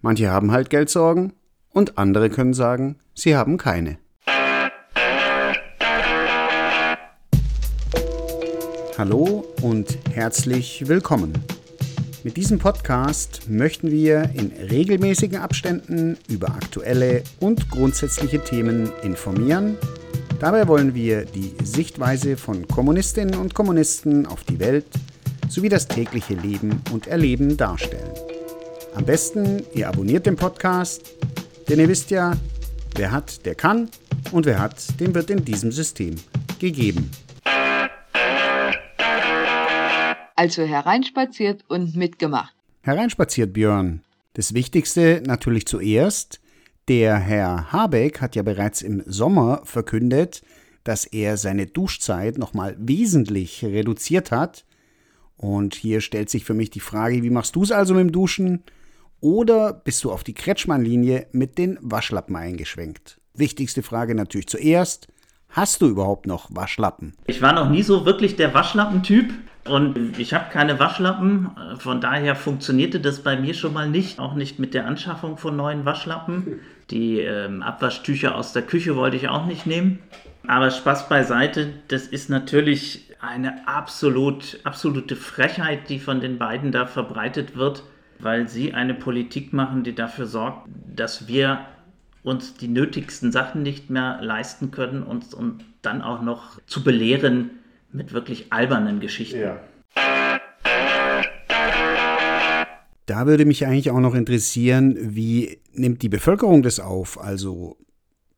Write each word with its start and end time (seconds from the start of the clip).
Manche 0.00 0.30
haben 0.30 0.52
halt 0.52 0.70
Geldsorgen 0.70 1.32
und 1.70 1.98
andere 1.98 2.30
können 2.30 2.54
sagen, 2.54 2.96
sie 3.14 3.36
haben 3.36 3.56
keine. 3.56 3.98
Hallo 8.96 9.44
und 9.60 9.98
herzlich 10.12 10.86
willkommen. 10.86 11.32
Mit 12.22 12.36
diesem 12.36 12.58
Podcast 12.58 13.48
möchten 13.48 13.90
wir 13.90 14.30
in 14.34 14.52
regelmäßigen 14.70 15.38
Abständen 15.38 16.16
über 16.28 16.50
aktuelle 16.50 17.22
und 17.40 17.68
grundsätzliche 17.68 18.42
Themen 18.42 18.92
informieren. 19.02 19.76
Dabei 20.38 20.68
wollen 20.68 20.94
wir 20.94 21.24
die 21.24 21.54
Sichtweise 21.64 22.36
von 22.36 22.68
Kommunistinnen 22.68 23.34
und 23.34 23.54
Kommunisten 23.54 24.26
auf 24.26 24.44
die 24.44 24.60
Welt 24.60 24.86
sowie 25.48 25.68
das 25.68 25.88
tägliche 25.88 26.34
Leben 26.34 26.82
und 26.92 27.08
Erleben 27.08 27.56
darstellen. 27.56 28.27
Am 28.98 29.04
besten, 29.04 29.62
ihr 29.74 29.88
abonniert 29.88 30.26
den 30.26 30.34
Podcast, 30.34 31.14
denn 31.68 31.78
ihr 31.78 31.88
wisst 31.88 32.10
ja, 32.10 32.36
wer 32.96 33.12
hat, 33.12 33.46
der 33.46 33.54
kann 33.54 33.88
und 34.32 34.44
wer 34.44 34.58
hat, 34.58 34.98
dem 34.98 35.14
wird 35.14 35.30
in 35.30 35.44
diesem 35.44 35.70
System 35.70 36.16
gegeben. 36.58 37.08
Also 40.34 40.64
hereinspaziert 40.64 41.64
und 41.68 41.94
mitgemacht. 41.94 42.52
Hereinspaziert, 42.80 43.52
Björn. 43.52 44.02
Das 44.32 44.52
Wichtigste 44.52 45.22
natürlich 45.24 45.68
zuerst. 45.68 46.40
Der 46.88 47.18
Herr 47.18 47.70
Habeck 47.70 48.20
hat 48.20 48.34
ja 48.34 48.42
bereits 48.42 48.82
im 48.82 49.04
Sommer 49.06 49.60
verkündet, 49.62 50.42
dass 50.82 51.04
er 51.04 51.36
seine 51.36 51.66
Duschzeit 51.66 52.36
nochmal 52.36 52.74
wesentlich 52.80 53.64
reduziert 53.64 54.32
hat. 54.32 54.64
Und 55.36 55.76
hier 55.76 56.00
stellt 56.00 56.30
sich 56.30 56.44
für 56.44 56.54
mich 56.54 56.70
die 56.70 56.80
Frage, 56.80 57.22
wie 57.22 57.30
machst 57.30 57.54
du 57.54 57.62
es 57.62 57.70
also 57.70 57.94
mit 57.94 58.00
dem 58.00 58.12
Duschen? 58.12 58.64
Oder 59.20 59.72
bist 59.72 60.04
du 60.04 60.12
auf 60.12 60.22
die 60.22 60.34
Kretschmann-Linie 60.34 61.26
mit 61.32 61.58
den 61.58 61.78
Waschlappen 61.80 62.36
eingeschwenkt? 62.36 63.20
Wichtigste 63.34 63.82
Frage 63.82 64.14
natürlich 64.14 64.46
zuerst. 64.46 65.08
Hast 65.48 65.82
du 65.82 65.88
überhaupt 65.88 66.26
noch 66.26 66.54
Waschlappen? 66.54 67.14
Ich 67.26 67.42
war 67.42 67.52
noch 67.52 67.68
nie 67.68 67.82
so 67.82 68.04
wirklich 68.04 68.36
der 68.36 68.54
Waschlappentyp 68.54 69.32
und 69.64 70.18
ich 70.18 70.34
habe 70.34 70.52
keine 70.52 70.78
Waschlappen. 70.78 71.50
Von 71.78 72.00
daher 72.00 72.36
funktionierte 72.36 73.00
das 73.00 73.22
bei 73.22 73.36
mir 73.36 73.54
schon 73.54 73.72
mal 73.72 73.88
nicht. 73.88 74.20
Auch 74.20 74.34
nicht 74.34 74.58
mit 74.58 74.72
der 74.72 74.86
Anschaffung 74.86 75.36
von 75.36 75.56
neuen 75.56 75.84
Waschlappen. 75.84 76.60
Die 76.90 77.18
ähm, 77.18 77.62
Abwaschtücher 77.62 78.36
aus 78.36 78.52
der 78.52 78.62
Küche 78.62 78.94
wollte 78.94 79.16
ich 79.16 79.28
auch 79.28 79.46
nicht 79.46 79.66
nehmen. 79.66 79.98
Aber 80.46 80.70
Spaß 80.70 81.08
beiseite, 81.08 81.70
das 81.88 82.06
ist 82.06 82.30
natürlich 82.30 83.10
eine 83.20 83.66
absolut, 83.66 84.60
absolute 84.62 85.16
Frechheit, 85.16 85.88
die 85.88 85.98
von 85.98 86.20
den 86.20 86.38
beiden 86.38 86.70
da 86.70 86.86
verbreitet 86.86 87.56
wird 87.56 87.82
weil 88.20 88.48
sie 88.48 88.74
eine 88.74 88.94
Politik 88.94 89.52
machen, 89.52 89.84
die 89.84 89.94
dafür 89.94 90.26
sorgt, 90.26 90.68
dass 90.94 91.28
wir 91.28 91.66
uns 92.22 92.54
die 92.54 92.68
nötigsten 92.68 93.32
Sachen 93.32 93.62
nicht 93.62 93.90
mehr 93.90 94.18
leisten 94.20 94.70
können 94.70 95.02
und, 95.02 95.32
und 95.34 95.64
dann 95.82 96.02
auch 96.02 96.22
noch 96.22 96.60
zu 96.66 96.82
belehren 96.82 97.50
mit 97.92 98.12
wirklich 98.12 98.52
albernen 98.52 99.00
Geschichten. 99.00 99.40
Ja. 99.40 99.60
Da 103.06 103.26
würde 103.26 103.46
mich 103.46 103.66
eigentlich 103.66 103.90
auch 103.90 104.00
noch 104.00 104.14
interessieren, 104.14 104.96
wie 105.00 105.60
nimmt 105.72 106.02
die 106.02 106.10
Bevölkerung 106.10 106.62
das 106.62 106.78
auf? 106.78 107.18
Also 107.18 107.78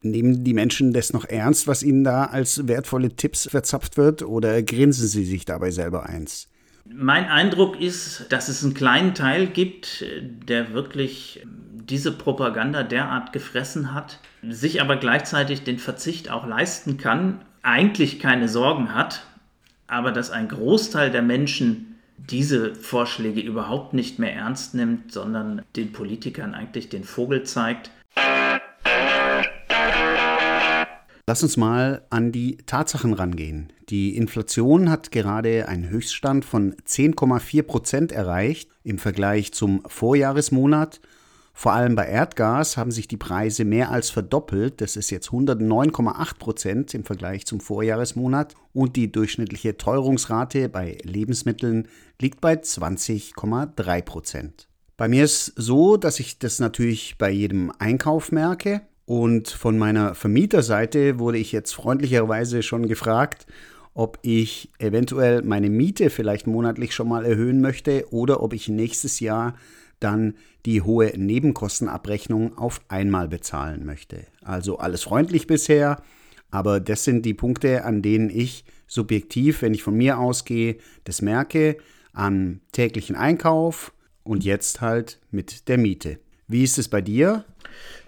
nehmen 0.03 0.45
die 0.45 0.55
Menschen 0.55 0.93
das 0.93 1.13
noch 1.13 1.25
ernst, 1.25 1.67
was 1.67 1.83
ihnen 1.83 2.05
da 2.05 2.27
als 2.27 2.69
wertvolle 2.69 3.17
Tipps 3.17 3.49
verzapft 3.49 3.97
wird, 3.97 4.23
oder 4.23 4.63
grinsen 4.63 5.09
sie 5.09 5.25
sich 5.25 5.45
dabei 5.45 5.73
selber 5.73 6.07
eins? 6.07 6.50
Mein 6.93 7.29
Eindruck 7.29 7.81
ist, 7.81 8.27
dass 8.33 8.49
es 8.49 8.65
einen 8.65 8.75
kleinen 8.75 9.15
Teil 9.15 9.47
gibt, 9.47 10.05
der 10.49 10.73
wirklich 10.73 11.47
diese 11.89 12.13
Propaganda 12.13 12.83
derart 12.83 13.33
gefressen 13.33 13.95
hat, 13.95 14.19
sich 14.43 14.81
aber 14.81 14.97
gleichzeitig 14.97 15.63
den 15.63 15.79
Verzicht 15.79 16.31
auch 16.31 16.47
leisten 16.47 16.99
kann, 16.99 17.41
eigentlich 17.63 18.19
keine 18.19 18.49
Sorgen 18.49 18.95
hat, 18.95 19.25
aber 19.87 20.13
dass 20.13 20.31
ein 20.31 20.49
Großteil 20.49 21.11
der 21.11 21.23
Menschen 21.23 21.99
diese 22.17 22.75
Vorschläge 22.75 23.41
überhaupt 23.41 23.95
nicht 23.95 24.19
mehr 24.19 24.35
ernst 24.35 24.75
nimmt, 24.75 25.13
sondern 25.13 25.63
den 25.77 25.93
Politikern 25.93 26.55
eigentlich 26.55 26.89
den 26.89 27.05
Vogel 27.05 27.45
zeigt. 27.45 27.91
Lass 31.31 31.45
uns 31.45 31.57
mal 31.57 32.05
an 32.11 32.33
die 32.33 32.57
Tatsachen 32.57 33.13
rangehen. 33.13 33.73
Die 33.89 34.17
Inflation 34.17 34.91
hat 34.91 35.13
gerade 35.13 35.69
einen 35.69 35.89
Höchststand 35.89 36.45
von 36.45 36.75
10,4 36.75 37.63
Prozent 37.63 38.11
erreicht 38.11 38.69
im 38.83 38.99
Vergleich 38.99 39.53
zum 39.53 39.81
Vorjahresmonat. 39.87 41.01
Vor 41.55 41.73
allem 41.73 41.95
bei 41.95 42.09
Erdgas 42.09 42.77
haben 42.77 42.91
sich 42.91 43.07
die 43.07 43.17
Preise 43.17 43.65
mehr 43.65 43.93
als 43.93 44.11
verdoppelt. 44.11 44.81
Das 44.81 44.97
ist 44.97 45.11
jetzt 45.11 45.29
109,8 45.29 46.37
Prozent 46.37 46.95
im 46.95 47.05
Vergleich 47.05 47.47
zum 47.47 47.61
Vorjahresmonat. 47.61 48.57
Und 48.73 48.97
die 48.97 49.13
durchschnittliche 49.13 49.77
Teuerungsrate 49.77 50.69
bei 50.69 50.99
Lebensmitteln 51.05 51.87
liegt 52.21 52.41
bei 52.41 52.55
20,3 52.55 54.03
Prozent. 54.03 54.67
Bei 54.97 55.07
mir 55.07 55.23
ist 55.23 55.53
so, 55.55 55.97
dass 55.97 56.19
ich 56.19 56.41
das 56.41 56.59
natürlich 56.59 57.19
bei 57.19 57.31
jedem 57.31 57.71
Einkauf 57.79 58.33
merke. 58.33 58.83
Und 59.11 59.49
von 59.49 59.77
meiner 59.77 60.15
Vermieterseite 60.15 61.19
wurde 61.19 61.39
ich 61.39 61.51
jetzt 61.51 61.73
freundlicherweise 61.73 62.63
schon 62.63 62.87
gefragt, 62.87 63.45
ob 63.93 64.21
ich 64.23 64.71
eventuell 64.79 65.43
meine 65.43 65.69
Miete 65.69 66.11
vielleicht 66.11 66.47
monatlich 66.47 66.95
schon 66.95 67.09
mal 67.09 67.25
erhöhen 67.25 67.61
möchte 67.61 68.07
oder 68.13 68.41
ob 68.41 68.53
ich 68.53 68.69
nächstes 68.69 69.19
Jahr 69.19 69.57
dann 69.99 70.35
die 70.65 70.83
hohe 70.83 71.11
Nebenkostenabrechnung 71.17 72.57
auf 72.57 72.83
einmal 72.87 73.27
bezahlen 73.27 73.85
möchte. 73.85 74.29
Also 74.43 74.79
alles 74.79 75.03
freundlich 75.03 75.49
bisher, 75.49 76.01
aber 76.53 76.79
das 76.79 77.03
sind 77.03 77.27
die 77.27 77.35
Punkte, 77.35 77.85
an 77.85 78.03
denen 78.03 78.31
ich 78.31 78.65
subjektiv, 78.87 79.63
wenn 79.63 79.75
ich 79.75 79.83
von 79.83 79.97
mir 79.97 80.21
ausgehe, 80.21 80.77
das 81.03 81.21
merke, 81.21 81.79
am 82.13 82.61
täglichen 82.71 83.17
Einkauf 83.17 83.93
und 84.23 84.45
jetzt 84.45 84.81
halt 84.81 85.19
mit 85.33 85.67
der 85.67 85.79
Miete. 85.79 86.21
Wie 86.47 86.63
ist 86.63 86.79
es 86.79 86.87
bei 86.87 87.01
dir? 87.01 87.45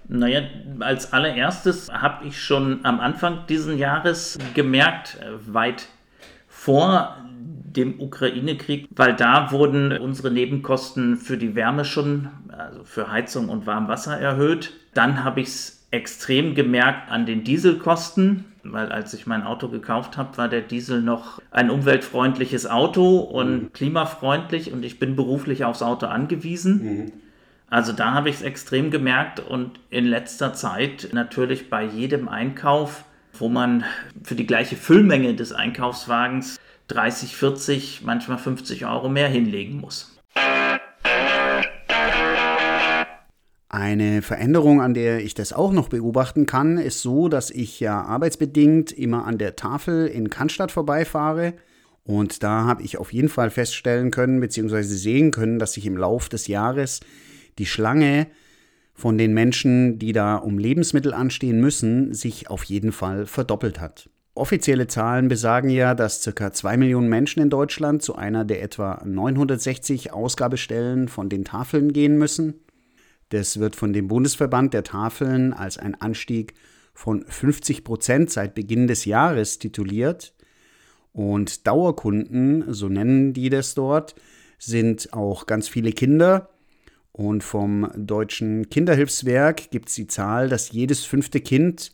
Naja, 0.08 0.42
als 0.80 1.12
allererstes 1.12 1.92
habe 1.92 2.26
ich 2.26 2.40
schon 2.42 2.84
am 2.84 3.00
Anfang 3.00 3.46
dieses 3.48 3.78
Jahres 3.78 4.38
gemerkt, 4.54 5.18
äh, 5.20 5.54
weit 5.54 5.88
vor 6.48 7.16
dem 7.76 8.00
Ukraine-Krieg, 8.00 8.88
weil 8.94 9.14
da 9.14 9.50
wurden 9.50 9.96
unsere 9.98 10.30
Nebenkosten 10.30 11.16
für 11.16 11.38
die 11.38 11.54
Wärme 11.54 11.84
schon, 11.84 12.28
also 12.48 12.84
für 12.84 13.10
Heizung 13.10 13.48
und 13.48 13.66
Warmwasser 13.66 14.18
erhöht. 14.18 14.72
Dann 14.94 15.24
habe 15.24 15.40
ich 15.40 15.48
es 15.48 15.86
extrem 15.90 16.54
gemerkt 16.54 17.10
an 17.10 17.26
den 17.26 17.44
Dieselkosten, 17.44 18.44
weil 18.62 18.92
als 18.92 19.14
ich 19.14 19.26
mein 19.26 19.42
Auto 19.42 19.69
gekauft 19.69 20.16
habe, 20.16 20.36
war 20.38 20.48
der 20.48 20.60
Diesel 20.60 21.02
noch 21.02 21.40
ein 21.50 21.70
umweltfreundliches 21.70 22.66
Auto 22.66 23.19
und 23.19 23.62
mhm. 23.62 23.72
klimafreundlich 23.72 24.72
und 24.72 24.84
ich 24.84 24.98
bin 24.98 25.16
beruflich 25.16 25.64
aufs 25.64 25.82
Auto 25.82 26.06
angewiesen. 26.06 26.82
Mhm. 26.82 27.12
Also 27.72 27.94
da 27.94 28.12
habe 28.12 28.28
ich 28.28 28.37
es 28.37 28.43
extrem 28.43 28.91
gemerkt 28.91 29.41
und 29.41 29.81
in 29.88 30.05
letzter 30.05 30.53
Zeit 30.53 31.09
natürlich 31.15 31.71
bei 31.71 31.83
jedem 31.83 32.28
Einkauf, 32.28 33.06
wo 33.33 33.49
man 33.49 33.84
für 34.22 34.34
die 34.34 34.47
gleiche 34.47 34.77
Füllmenge 34.77 35.34
des 35.34 35.55
Einkaufswagens 35.55 36.61
30, 36.88 37.34
40, 37.34 38.03
manchmal 38.05 38.37
50 38.37 38.84
Euro 38.84 39.09
mehr 39.09 39.28
hinlegen 39.28 39.81
muss. 39.81 40.15
Eine 43.71 44.21
Veränderung, 44.21 44.82
an 44.82 44.93
der 44.93 45.25
ich 45.25 45.32
das 45.32 45.55
auch 45.55 45.72
noch 45.72 45.88
beobachten 45.88 46.44
kann, 46.44 46.77
ist 46.77 47.00
so, 47.00 47.31
dass 47.31 47.49
ich 47.49 47.81
ja 47.81 48.03
arbeitsbedingt 48.03 48.93
immer 48.93 49.25
an 49.25 49.38
der 49.38 49.56
Tafel 49.56 50.09
in 50.09 50.28
Cannstatt 50.28 50.72
vorbeifahre. 50.72 51.55
Und 52.05 52.43
da 52.43 52.65
habe 52.65 52.82
ich 52.82 52.99
auf 52.99 53.15
jeden 53.15 53.31
Fall 53.31 53.49
feststellen 53.49 54.11
können, 54.11 54.41
beziehungsweise 54.41 54.94
sehen 54.94 55.31
können, 55.31 55.59
dass 55.59 55.72
sich 55.72 55.87
im 55.87 55.97
Lauf 55.97 56.28
des 56.28 56.49
Jahres 56.49 57.00
die 57.58 57.66
Schlange 57.66 58.26
von 58.94 59.19
den 59.19 59.32
Menschen, 59.32 59.99
die 59.99 60.12
da 60.12 60.37
um 60.37 60.58
Lebensmittel 60.58 61.14
anstehen 61.14 61.60
müssen, 61.60 62.14
sich 62.14 62.50
auf 62.50 62.64
jeden 62.64 62.93
Fall 62.93 63.26
verdoppelt 63.26 63.81
hat. 63.81 64.10
Offizielle 64.34 64.87
Zahlen 64.87 65.28
besagen 65.28 65.69
ja, 65.69 65.94
dass 65.94 66.25
ca. 66.25 66.52
2 66.52 66.78
Millionen 66.78 67.08
Menschen 67.08 67.43
in 67.43 67.50
Deutschland 67.50 68.02
zu 68.02 68.16
einer 68.16 68.44
der 68.44 68.62
etwa 68.62 69.02
960 69.04 70.12
Ausgabestellen 70.12 71.08
von 71.08 71.28
den 71.28 71.44
Tafeln 71.44 71.93
gehen 71.93 72.16
müssen. 72.16 72.54
Das 73.28 73.60
wird 73.60 73.76
von 73.76 73.93
dem 73.93 74.08
Bundesverband 74.08 74.72
der 74.72 74.84
Tafeln 74.84 75.52
als 75.52 75.76
ein 75.76 76.00
Anstieg 76.00 76.55
von 76.94 77.25
50 77.26 77.84
Prozent 77.84 78.31
seit 78.31 78.55
Beginn 78.55 78.87
des 78.87 79.05
Jahres 79.05 79.58
tituliert. 79.58 80.34
Und 81.12 81.66
Dauerkunden, 81.66 82.72
so 82.72 82.88
nennen 82.88 83.34
die 83.34 83.50
das 83.50 83.75
dort, 83.75 84.14
sind 84.58 85.12
auch 85.12 85.46
ganz 85.46 85.69
viele 85.69 85.93
Kinder, 85.93 86.48
und 87.12 87.44
vom 87.44 87.91
Deutschen 87.94 88.70
Kinderhilfswerk 88.70 89.70
gibt 89.70 89.88
es 89.91 89.94
die 89.94 90.06
Zahl, 90.06 90.49
dass 90.49 90.73
jedes 90.73 91.05
fünfte 91.05 91.41
Kind 91.41 91.93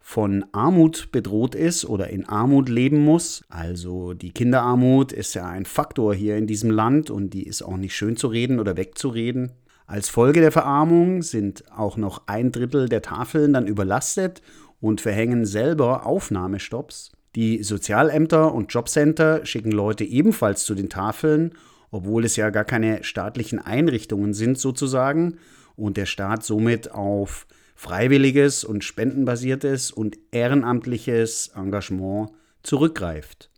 von 0.00 0.44
Armut 0.52 1.10
bedroht 1.12 1.54
ist 1.54 1.84
oder 1.86 2.08
in 2.10 2.26
Armut 2.26 2.68
leben 2.68 3.04
muss. 3.04 3.42
Also 3.48 4.14
die 4.14 4.32
Kinderarmut 4.32 5.12
ist 5.12 5.34
ja 5.34 5.46
ein 5.46 5.64
Faktor 5.64 6.14
hier 6.14 6.36
in 6.36 6.46
diesem 6.46 6.70
Land 6.70 7.10
und 7.10 7.30
die 7.30 7.44
ist 7.44 7.62
auch 7.62 7.76
nicht 7.76 7.94
schön 7.94 8.16
zu 8.16 8.28
reden 8.28 8.58
oder 8.58 8.76
wegzureden. 8.76 9.52
Als 9.86 10.08
Folge 10.08 10.40
der 10.40 10.52
Verarmung 10.52 11.22
sind 11.22 11.70
auch 11.70 11.96
noch 11.96 12.22
ein 12.26 12.52
Drittel 12.52 12.88
der 12.88 13.02
Tafeln 13.02 13.52
dann 13.52 13.66
überlastet 13.66 14.40
und 14.80 15.00
verhängen 15.00 15.44
selber 15.44 16.06
Aufnahmestopps. 16.06 17.12
Die 17.34 17.62
Sozialämter 17.62 18.54
und 18.54 18.72
Jobcenter 18.72 19.44
schicken 19.44 19.72
Leute 19.72 20.04
ebenfalls 20.04 20.64
zu 20.64 20.74
den 20.74 20.88
Tafeln, 20.88 21.52
obwohl 21.94 22.24
es 22.24 22.34
ja 22.34 22.50
gar 22.50 22.64
keine 22.64 23.04
staatlichen 23.04 23.60
Einrichtungen 23.60 24.34
sind 24.34 24.58
sozusagen 24.58 25.38
und 25.76 25.96
der 25.96 26.06
Staat 26.06 26.42
somit 26.44 26.90
auf 26.90 27.46
freiwilliges 27.76 28.64
und 28.64 28.82
spendenbasiertes 28.82 29.92
und 29.92 30.18
ehrenamtliches 30.32 31.52
Engagement 31.54 32.30
zurückgreift. 32.64 33.48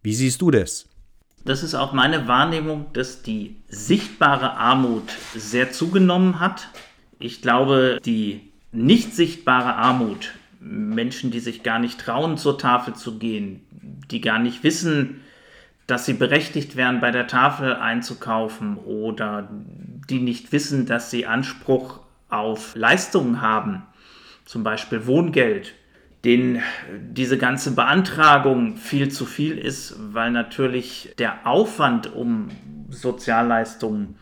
Wie 0.00 0.14
siehst 0.14 0.42
du 0.42 0.52
das? 0.52 0.86
Das 1.44 1.64
ist 1.64 1.74
auch 1.74 1.92
meine 1.92 2.28
Wahrnehmung, 2.28 2.86
dass 2.92 3.22
die 3.22 3.56
sichtbare 3.66 4.52
Armut 4.52 5.10
sehr 5.34 5.72
zugenommen 5.72 6.38
hat. 6.38 6.68
Ich 7.18 7.42
glaube, 7.42 7.98
die 8.04 8.52
nicht 8.70 9.16
sichtbare 9.16 9.74
Armut, 9.74 10.34
Menschen, 10.60 11.32
die 11.32 11.40
sich 11.40 11.64
gar 11.64 11.80
nicht 11.80 11.98
trauen, 11.98 12.38
zur 12.38 12.58
Tafel 12.58 12.94
zu 12.94 13.18
gehen, 13.18 13.66
die 14.08 14.20
gar 14.20 14.38
nicht 14.38 14.62
wissen, 14.62 15.22
dass 15.86 16.06
sie 16.06 16.14
berechtigt 16.14 16.76
wären, 16.76 17.00
bei 17.00 17.10
der 17.10 17.26
Tafel 17.26 17.74
einzukaufen 17.74 18.76
oder 18.76 19.48
die 20.08 20.20
nicht 20.20 20.52
wissen, 20.52 20.86
dass 20.86 21.10
sie 21.10 21.26
Anspruch 21.26 22.00
auf 22.28 22.74
Leistungen 22.74 23.40
haben, 23.40 23.82
zum 24.44 24.62
Beispiel 24.62 25.06
Wohngeld 25.06 25.74
denen 26.24 26.62
diese 27.10 27.36
ganze 27.36 27.74
Beantragung 27.74 28.76
viel 28.76 29.10
zu 29.10 29.26
viel 29.26 29.58
ist, 29.58 29.96
weil 30.12 30.30
natürlich 30.30 31.14
der 31.18 31.46
Aufwand, 31.46 32.12
um 32.14 32.48
Sozialleistungen 32.90 34.16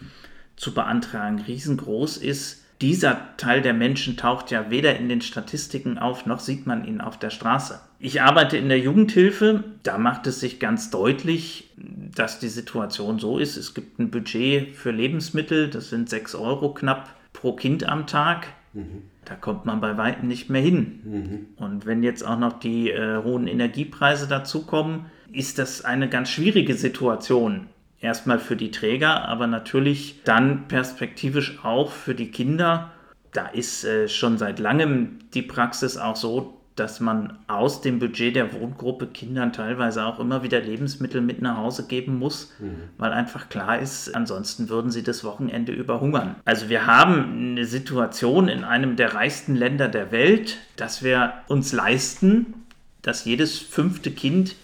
zu 0.57 0.73
beantragen, 0.73 1.41
riesengroß 1.47 2.17
ist. 2.17 2.65
Dieser 2.81 3.37
Teil 3.37 3.61
der 3.61 3.75
Menschen 3.75 4.17
taucht 4.17 4.51
ja 4.51 4.71
weder 4.71 4.97
in 4.97 5.11
den 5.11 5.21
Statistiken 5.21 5.99
auf, 5.99 6.25
noch 6.25 6.41
sieht 6.41 6.67
man 6.67 6.85
ihn 6.85 7.03
auf 7.03 7.19
der 7.19 7.29
Straße. 7.29 7.79
Ich 7.99 8.23
arbeite 8.23 8.57
in 8.57 8.71
der 8.71 8.79
Jugendhilfe, 8.79 9.65
da 9.83 9.99
macht 9.99 10.27
es 10.27 10.41
sich 10.41 10.59
ganz 10.61 10.89
deutlich, 10.91 11.71
dass 11.77 12.39
die 12.39 12.49
Situation 12.49 13.19
so 13.19 13.39
ist. 13.39 13.59
Es 13.59 13.75
gibt 13.75 13.99
ein 13.99 14.11
Budget 14.11 14.75
für 14.75 14.93
Lebensmittel, 14.93 15.69
das 15.69 15.91
sind 15.91 16.09
6 16.09 16.35
Euro 16.37 16.73
knapp 16.73 17.11
pro 17.35 17.53
Kind 17.53 17.87
am 17.87 18.07
Tag. 18.07 18.47
Mhm. 18.73 19.03
Da 19.27 19.35
kommt 19.35 19.67
man 19.67 19.83
bei 19.83 19.99
weitem 19.99 20.29
nicht 20.29 20.49
mehr 20.49 20.63
hin. 20.63 21.01
Mhm. 21.05 21.47
Und 21.63 21.85
wenn 21.85 22.03
jetzt 22.03 22.27
auch 22.27 22.39
noch 22.39 22.59
die 22.59 22.91
äh, 22.91 23.23
hohen 23.23 23.47
Energiepreise 23.47 24.27
dazukommen, 24.27 25.07
ist 25.31 25.59
das 25.59 25.85
eine 25.85 26.09
ganz 26.09 26.31
schwierige 26.31 26.75
Situation. 26.75 27.67
Erstmal 28.01 28.39
für 28.39 28.57
die 28.57 28.71
Träger, 28.71 29.29
aber 29.29 29.47
natürlich 29.47 30.23
dann 30.25 30.69
perspektivisch 30.69 31.59
auch 31.65 31.93
für 31.93 32.15
die 32.15 32.31
Kinder. 32.31 32.91
Da 33.33 33.47
ist 33.47 33.85
äh, 33.85 34.09
schon 34.09 34.39
seit 34.39 34.59
langem 34.59 35.19
die 35.35 35.43
Praxis 35.43 35.99
auch 35.99 36.17
so, 36.17 36.61
dass 36.77 36.99
man 36.99 37.39
aus 37.47 37.83
dem 37.83 37.99
Budget 37.99 38.35
der 38.35 38.55
Wohngruppe 38.55 39.07
Kindern 39.07 39.53
teilweise 39.53 40.07
auch 40.07 40.19
immer 40.19 40.43
wieder 40.43 40.61
Lebensmittel 40.61 41.21
mit 41.21 41.43
nach 41.43 41.59
Hause 41.59 41.87
geben 41.87 42.19
muss, 42.19 42.55
mhm. 42.59 42.77
weil 42.97 43.13
einfach 43.13 43.51
klar 43.51 43.79
ist, 43.79 44.15
ansonsten 44.15 44.71
würden 44.71 44.91
sie 44.91 45.03
das 45.03 45.23
Wochenende 45.23 45.73
überhungern. 45.73 46.37
Also 46.47 46.71
wir 46.71 46.87
haben 46.87 47.53
eine 47.53 47.67
Situation 47.67 48.49
in 48.49 48.65
einem 48.65 48.97
der 48.97 49.15
reichsten 49.15 49.55
Länder 49.55 49.89
der 49.89 50.11
Welt, 50.11 50.57
dass 50.77 51.03
wir 51.03 51.35
uns 51.49 51.73
leisten, 51.73 52.55
dass 53.03 53.27
jedes 53.27 53.59
fünfte 53.59 54.11
Kind 54.11 54.57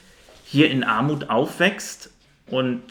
hier 0.45 0.71
in 0.71 0.85
Armut 0.85 1.29
aufwächst 1.29 2.13
und 2.47 2.83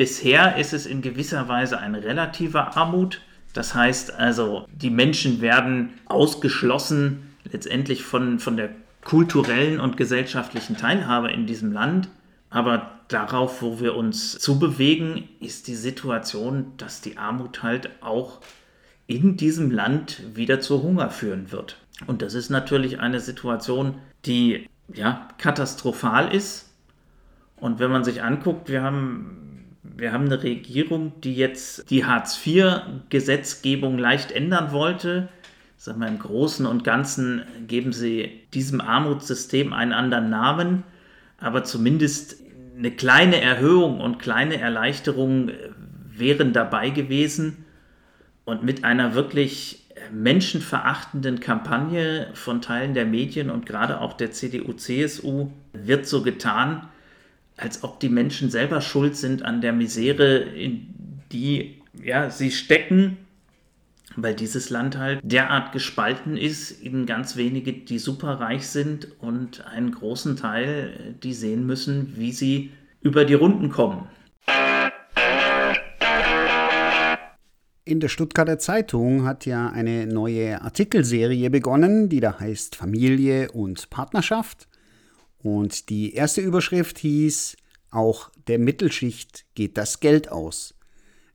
bisher 0.00 0.56
ist 0.56 0.72
es 0.72 0.86
in 0.86 1.02
gewisser 1.02 1.46
Weise 1.46 1.78
eine 1.78 2.02
relative 2.02 2.74
Armut. 2.74 3.20
Das 3.52 3.74
heißt 3.74 4.14
also, 4.14 4.66
die 4.72 4.88
Menschen 4.88 5.42
werden 5.42 5.90
ausgeschlossen 6.06 7.34
letztendlich 7.44 8.02
von, 8.02 8.38
von 8.38 8.56
der 8.56 8.70
kulturellen 9.04 9.78
und 9.78 9.98
gesellschaftlichen 9.98 10.78
Teilhabe 10.78 11.30
in 11.30 11.44
diesem 11.44 11.70
Land. 11.70 12.08
Aber 12.48 12.92
darauf, 13.08 13.60
wo 13.60 13.78
wir 13.78 13.94
uns 13.94 14.38
zubewegen, 14.38 15.28
ist 15.38 15.68
die 15.68 15.74
Situation, 15.74 16.72
dass 16.78 17.02
die 17.02 17.18
Armut 17.18 17.62
halt 17.62 17.90
auch 18.00 18.40
in 19.06 19.36
diesem 19.36 19.70
Land 19.70 20.22
wieder 20.34 20.60
zu 20.60 20.82
Hunger 20.82 21.10
führen 21.10 21.52
wird. 21.52 21.76
Und 22.06 22.22
das 22.22 22.32
ist 22.32 22.48
natürlich 22.48 23.00
eine 23.00 23.20
Situation, 23.20 23.96
die 24.24 24.66
ja 24.94 25.28
katastrophal 25.36 26.34
ist. 26.34 26.70
Und 27.56 27.80
wenn 27.80 27.90
man 27.90 28.02
sich 28.02 28.22
anguckt, 28.22 28.70
wir 28.70 28.82
haben, 28.82 29.49
wir 29.82 30.12
haben 30.12 30.26
eine 30.26 30.42
Regierung, 30.42 31.12
die 31.22 31.34
jetzt 31.34 31.90
die 31.90 32.04
Hartz-IV-Gesetzgebung 32.04 33.98
leicht 33.98 34.30
ändern 34.32 34.72
wollte. 34.72 35.28
Sag 35.76 35.96
mal, 35.96 36.08
im 36.08 36.18
Großen 36.18 36.66
und 36.66 36.84
Ganzen 36.84 37.42
geben 37.66 37.92
sie 37.92 38.42
diesem 38.52 38.82
Armutssystem 38.82 39.72
einen 39.72 39.92
anderen 39.92 40.28
Namen, 40.28 40.82
aber 41.38 41.64
zumindest 41.64 42.36
eine 42.76 42.90
kleine 42.90 43.40
Erhöhung 43.40 44.00
und 44.00 44.18
kleine 44.18 44.60
Erleichterung 44.60 45.50
wären 46.10 46.52
dabei 46.52 46.90
gewesen. 46.90 47.64
Und 48.44 48.62
mit 48.62 48.84
einer 48.84 49.14
wirklich 49.14 49.86
menschenverachtenden 50.12 51.40
Kampagne 51.40 52.28
von 52.34 52.60
Teilen 52.60 52.94
der 52.94 53.06
Medien 53.06 53.48
und 53.48 53.64
gerade 53.64 54.00
auch 54.00 54.14
der 54.14 54.32
CDU-CSU 54.32 55.50
wird 55.72 56.06
so 56.06 56.22
getan, 56.22 56.88
als 57.60 57.84
ob 57.84 58.00
die 58.00 58.08
Menschen 58.08 58.50
selber 58.50 58.80
schuld 58.80 59.16
sind 59.16 59.44
an 59.44 59.60
der 59.60 59.72
Misere, 59.72 60.38
in 60.38 60.94
die 61.32 61.76
ja, 62.02 62.30
sie 62.30 62.50
stecken 62.50 63.18
weil 64.16 64.34
dieses 64.34 64.70
Land 64.70 64.98
halt 64.98 65.20
derart 65.22 65.72
gespalten 65.72 66.36
ist 66.36 66.70
in 66.70 67.06
ganz 67.06 67.36
wenige, 67.36 67.72
die 67.72 67.98
superreich 67.98 68.66
sind 68.66 69.08
und 69.20 69.64
einen 69.66 69.92
großen 69.92 70.36
Teil, 70.36 71.14
die 71.22 71.32
sehen 71.32 71.66
müssen, 71.66 72.14
wie 72.16 72.32
sie 72.32 72.70
über 73.02 73.24
die 73.24 73.34
Runden 73.34 73.70
kommen. 73.70 74.08
In 77.84 77.98
der 77.98 78.08
Stuttgarter 78.08 78.58
Zeitung 78.58 79.24
hat 79.24 79.46
ja 79.46 79.68
eine 79.68 80.06
neue 80.06 80.60
Artikelserie 80.60 81.50
begonnen, 81.50 82.08
die 82.08 82.20
da 82.20 82.38
heißt 82.38 82.76
Familie 82.76 83.50
und 83.52 83.90
Partnerschaft. 83.90 84.68
Und 85.42 85.88
die 85.88 86.14
erste 86.14 86.40
Überschrift 86.40 86.98
hieß, 86.98 87.56
auch 87.90 88.30
der 88.46 88.58
Mittelschicht 88.58 89.44
geht 89.54 89.76
das 89.76 90.00
Geld 90.00 90.30
aus. 90.30 90.74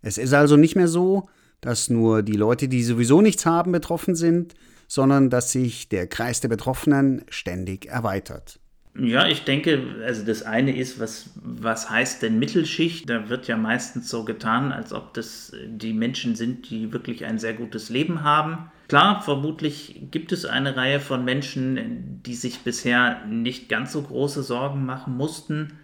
Es 0.02 0.18
ist 0.18 0.34
also 0.34 0.56
nicht 0.56 0.76
mehr 0.76 0.88
so, 0.88 1.28
dass 1.62 1.90
nur 1.90 2.22
die 2.22 2.34
Leute, 2.34 2.68
die 2.68 2.84
sowieso 2.84 3.22
nichts 3.22 3.46
haben, 3.46 3.72
betroffen 3.72 4.16
sind, 4.16 4.54
sondern 4.88 5.30
dass 5.30 5.52
sich 5.52 5.90
der 5.90 6.08
Kreis 6.08 6.42
der 6.42 6.50
Betroffenen 6.50 7.26
ständig 7.30 7.88
erweitert. 7.88 8.60
Ja, 8.98 9.28
ich 9.28 9.44
denke, 9.44 9.84
also 10.06 10.24
das 10.24 10.44
eine 10.44 10.78
ist, 10.78 11.00
was, 11.00 11.32
was 11.36 11.90
heißt 11.90 12.22
denn 12.22 12.40
Mittelschicht? 12.40 13.10
Da 13.10 13.28
wird 13.28 13.48
ja 13.48 13.58
meistens 13.58 14.10
so 14.10 14.24
getan, 14.24 14.72
als 14.72 14.94
ob 14.94 15.14
das 15.14 15.52
die 15.68 15.92
Menschen 15.92 16.36
sind, 16.36 16.70
die 16.70 16.94
wirklich 16.94 17.26
ein 17.26 17.38
sehr 17.38 17.54
gutes 17.54 17.90
Leben 17.90 18.24
haben. 18.24 18.72
Klar, 18.88 19.22
vermutlich 19.22 20.02
gibt 20.12 20.32
es 20.32 20.46
eine 20.46 20.78
Reihe 20.78 21.00
von 21.00 21.26
Menschen, 21.26 22.22
die 22.24 22.36
sich 22.36 22.60
bisher 22.60 23.26
nicht 23.26 23.68
ganz 23.68 23.92
so 23.92 24.02
große 24.02 24.44
Sorgen 24.44 24.86
machen 24.86 25.18
mussten. 25.18 25.80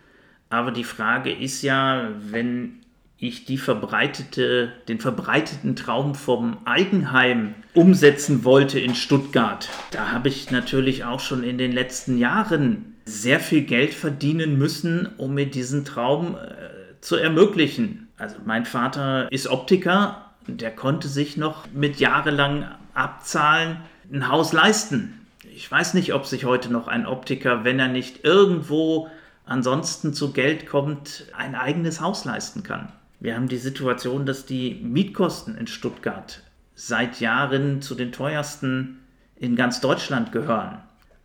Aber 0.50 0.72
die 0.72 0.84
Frage 0.84 1.31
ist 1.31 1.62
ja, 1.63 2.10
wenn 2.20 2.81
ich 3.17 3.46
die 3.46 3.58
verbreitete, 3.58 4.72
den 4.88 5.00
verbreiteten 5.00 5.75
Traum 5.75 6.15
vom 6.15 6.58
Eigenheim 6.65 7.55
umsetzen 7.74 8.43
wollte 8.43 8.79
in 8.79 8.96
Stuttgart. 8.96 9.70
Da 9.91 10.12
habe 10.12 10.27
ich 10.27 10.50
natürlich 10.51 11.05
auch 11.05 11.20
schon 11.20 11.43
in 11.43 11.58
den 11.58 11.72
letzten 11.72 12.17
Jahren 12.17 12.98
sehr 13.05 13.39
viel 13.39 13.62
Geld 13.62 13.93
verdienen 13.93 14.58
müssen, 14.58 15.08
um 15.17 15.36
mir 15.36 15.46
diesen 15.46 15.86
Traum 15.86 16.36
äh, 16.36 17.00
zu 17.00 17.15
ermöglichen. 17.15 18.10
Also 18.17 18.38
mein 18.46 18.65
Vater 18.65 19.31
ist 19.31 19.48
Optiker, 19.48 20.31
der 20.48 20.72
konnte 20.72 21.08
sich 21.08 21.38
noch 21.38 21.72
mit 21.74 22.00
jahrelang 22.00 22.65
Abzahlen 22.93 23.77
ein 24.12 24.29
Haus 24.29 24.53
leisten. 24.53 25.25
Ich 25.53 25.69
weiß 25.69 25.93
nicht, 25.93 26.13
ob 26.13 26.25
sich 26.25 26.45
heute 26.45 26.71
noch 26.71 26.88
ein 26.88 27.05
Optiker, 27.05 27.63
wenn 27.63 27.79
er 27.79 27.88
nicht 27.88 28.24
irgendwo 28.24 29.10
ansonsten 29.45 30.13
zu 30.13 30.31
Geld 30.31 30.67
kommt, 30.67 31.25
ein 31.36 31.55
eigenes 31.55 32.01
Haus 32.01 32.25
leisten 32.25 32.63
kann. 32.63 32.91
Wir 33.19 33.36
haben 33.36 33.48
die 33.48 33.57
Situation, 33.57 34.25
dass 34.25 34.45
die 34.45 34.75
Mietkosten 34.81 35.55
in 35.55 35.67
Stuttgart 35.67 36.41
seit 36.75 37.19
Jahren 37.19 37.81
zu 37.81 37.95
den 37.95 38.12
teuersten 38.12 39.00
in 39.36 39.55
ganz 39.55 39.81
Deutschland 39.81 40.31
gehören. 40.31 40.79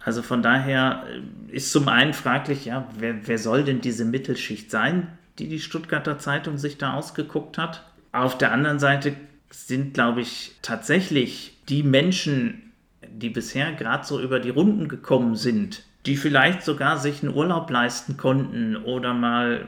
Also 0.06 0.22
von 0.22 0.42
daher 0.42 1.04
äh, 1.08 1.54
ist 1.54 1.72
zum 1.72 1.88
einen 1.88 2.12
fraglich, 2.12 2.66
ja, 2.66 2.86
wer, 2.98 3.26
wer 3.26 3.38
soll 3.38 3.64
denn 3.64 3.80
diese 3.80 4.04
Mittelschicht 4.04 4.70
sein, 4.70 5.08
die 5.38 5.48
die 5.48 5.58
Stuttgarter 5.58 6.18
Zeitung 6.18 6.58
sich 6.58 6.78
da 6.78 6.94
ausgeguckt 6.94 7.58
hat? 7.58 7.82
Auf 8.12 8.38
der 8.38 8.52
anderen 8.52 8.78
Seite 8.78 9.14
sind, 9.50 9.94
glaube 9.94 10.20
ich, 10.20 10.52
tatsächlich 10.62 11.55
die 11.68 11.82
Menschen, 11.82 12.72
die 13.08 13.30
bisher 13.30 13.72
gerade 13.72 14.06
so 14.06 14.20
über 14.20 14.40
die 14.40 14.50
Runden 14.50 14.88
gekommen 14.88 15.36
sind, 15.36 15.84
die 16.06 16.16
vielleicht 16.16 16.62
sogar 16.62 16.98
sich 16.98 17.22
einen 17.22 17.34
Urlaub 17.34 17.70
leisten 17.70 18.16
konnten 18.16 18.76
oder 18.76 19.12
mal 19.12 19.66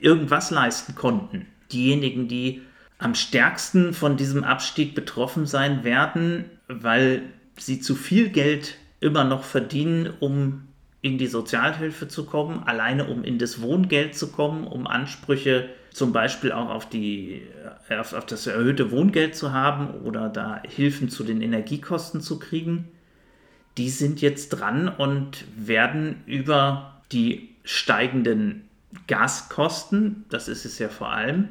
irgendwas 0.00 0.50
leisten 0.50 0.94
konnten. 0.94 1.46
Diejenigen, 1.72 2.28
die 2.28 2.62
am 2.98 3.14
stärksten 3.14 3.94
von 3.94 4.16
diesem 4.16 4.44
Abstieg 4.44 4.94
betroffen 4.94 5.46
sein 5.46 5.84
werden, 5.84 6.44
weil 6.68 7.22
sie 7.56 7.80
zu 7.80 7.94
viel 7.94 8.28
Geld 8.28 8.76
immer 9.00 9.24
noch 9.24 9.44
verdienen, 9.44 10.12
um 10.20 10.68
in 11.02 11.18
die 11.18 11.26
Sozialhilfe 11.26 12.08
zu 12.08 12.24
kommen, 12.24 12.62
alleine 12.64 13.06
um 13.06 13.24
in 13.24 13.38
das 13.38 13.60
Wohngeld 13.60 14.14
zu 14.14 14.32
kommen, 14.32 14.66
um 14.66 14.86
Ansprüche 14.86 15.68
zum 15.94 16.12
Beispiel 16.12 16.50
auch 16.50 16.70
auf, 16.70 16.88
die, 16.88 17.42
auf, 17.88 18.12
auf 18.12 18.26
das 18.26 18.46
erhöhte 18.48 18.90
Wohngeld 18.90 19.36
zu 19.36 19.52
haben 19.52 20.02
oder 20.02 20.28
da 20.28 20.60
Hilfen 20.64 21.08
zu 21.08 21.22
den 21.22 21.40
Energiekosten 21.40 22.20
zu 22.20 22.40
kriegen. 22.40 22.88
Die 23.78 23.88
sind 23.88 24.20
jetzt 24.20 24.50
dran 24.50 24.88
und 24.88 25.44
werden 25.56 26.22
über 26.26 27.00
die 27.12 27.50
steigenden 27.62 28.68
Gaskosten, 29.06 30.24
das 30.30 30.48
ist 30.48 30.64
es 30.64 30.80
ja 30.80 30.88
vor 30.88 31.10
allem, 31.10 31.48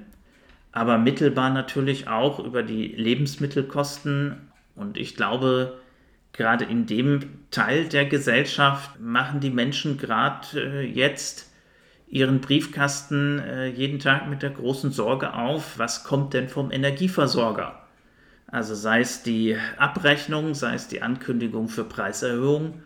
aber 0.74 0.98
mittelbar 0.98 1.50
natürlich 1.50 2.10
auch 2.10 2.40
über 2.40 2.64
die 2.64 2.88
Lebensmittelkosten. 2.88 4.50
Und 4.76 4.98
ich 4.98 5.16
glaube, 5.16 5.80
gerade 6.34 6.66
in 6.66 6.86
dem 6.86 7.22
Teil 7.50 7.88
der 7.88 8.06
Gesellschaft 8.06 9.00
machen 9.00 9.40
die 9.40 9.52
Menschen 9.52 9.98
gerade 9.98 10.48
äh, 10.56 10.82
jetzt 10.82 11.53
ihren 12.14 12.42
Briefkasten 12.42 13.40
äh, 13.40 13.68
jeden 13.68 13.98
Tag 13.98 14.30
mit 14.30 14.44
der 14.44 14.52
großen 14.52 14.92
Sorge 14.92 15.34
auf, 15.34 15.80
was 15.80 16.04
kommt 16.04 16.36
denn 16.36 16.48
vom 16.48 16.72
Energieversorger? 16.72 17.80
Also 18.46 18.76
sei 18.76 19.00
es 19.00 19.24
die 19.24 19.58
Abrechnung, 19.78 20.54
sei 20.54 20.76
es 20.76 20.88
die 20.88 21.02
Ankündigung 21.02 21.70
für 21.70 21.84
Preiserhöhung 21.84 22.84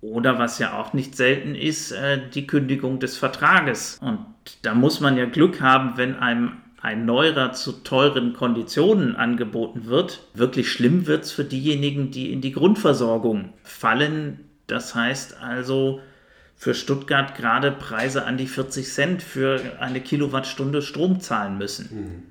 oder 0.00 0.38
was 0.38 0.58
ja 0.58 0.78
auch 0.78 0.94
nicht 0.94 1.16
selten 1.16 1.54
ist, 1.54 1.92
äh, 1.92 2.18
die 2.30 2.46
Kündigung 2.46 2.98
des 2.98 3.18
Vertrages. 3.18 3.98
Und 4.00 4.24
da 4.62 4.72
muss 4.72 5.00
man 5.00 5.18
ja 5.18 5.26
Glück 5.26 5.60
haben, 5.60 5.98
wenn 5.98 6.16
einem 6.16 6.52
ein 6.80 7.04
neuer 7.04 7.52
zu 7.52 7.72
teuren 7.84 8.32
Konditionen 8.32 9.16
angeboten 9.16 9.84
wird. 9.84 10.26
Wirklich 10.32 10.72
schlimm 10.72 11.06
wird 11.06 11.24
es 11.24 11.32
für 11.32 11.44
diejenigen, 11.44 12.10
die 12.10 12.32
in 12.32 12.40
die 12.40 12.52
Grundversorgung 12.52 13.52
fallen. 13.64 14.40
Das 14.66 14.94
heißt 14.94 15.36
also 15.42 16.00
für 16.62 16.74
Stuttgart 16.74 17.34
gerade 17.34 17.72
Preise 17.72 18.24
an 18.24 18.36
die 18.36 18.46
40 18.46 18.88
Cent 18.88 19.20
für 19.20 19.60
eine 19.80 20.00
Kilowattstunde 20.00 20.80
Strom 20.80 21.18
zahlen 21.18 21.58
müssen. 21.58 21.88
Mhm. 21.90 22.22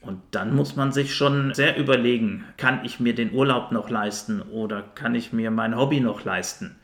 Und 0.00 0.20
dann 0.30 0.54
muss 0.54 0.76
man 0.76 0.92
sich 0.92 1.16
schon 1.16 1.52
sehr 1.54 1.76
überlegen, 1.76 2.44
kann 2.56 2.84
ich 2.84 3.00
mir 3.00 3.16
den 3.16 3.32
Urlaub 3.32 3.72
noch 3.72 3.90
leisten 3.90 4.42
oder 4.42 4.82
kann 4.94 5.16
ich 5.16 5.32
mir 5.32 5.50
mein 5.50 5.76
Hobby 5.76 5.98
noch 5.98 6.24
leisten? 6.24 6.76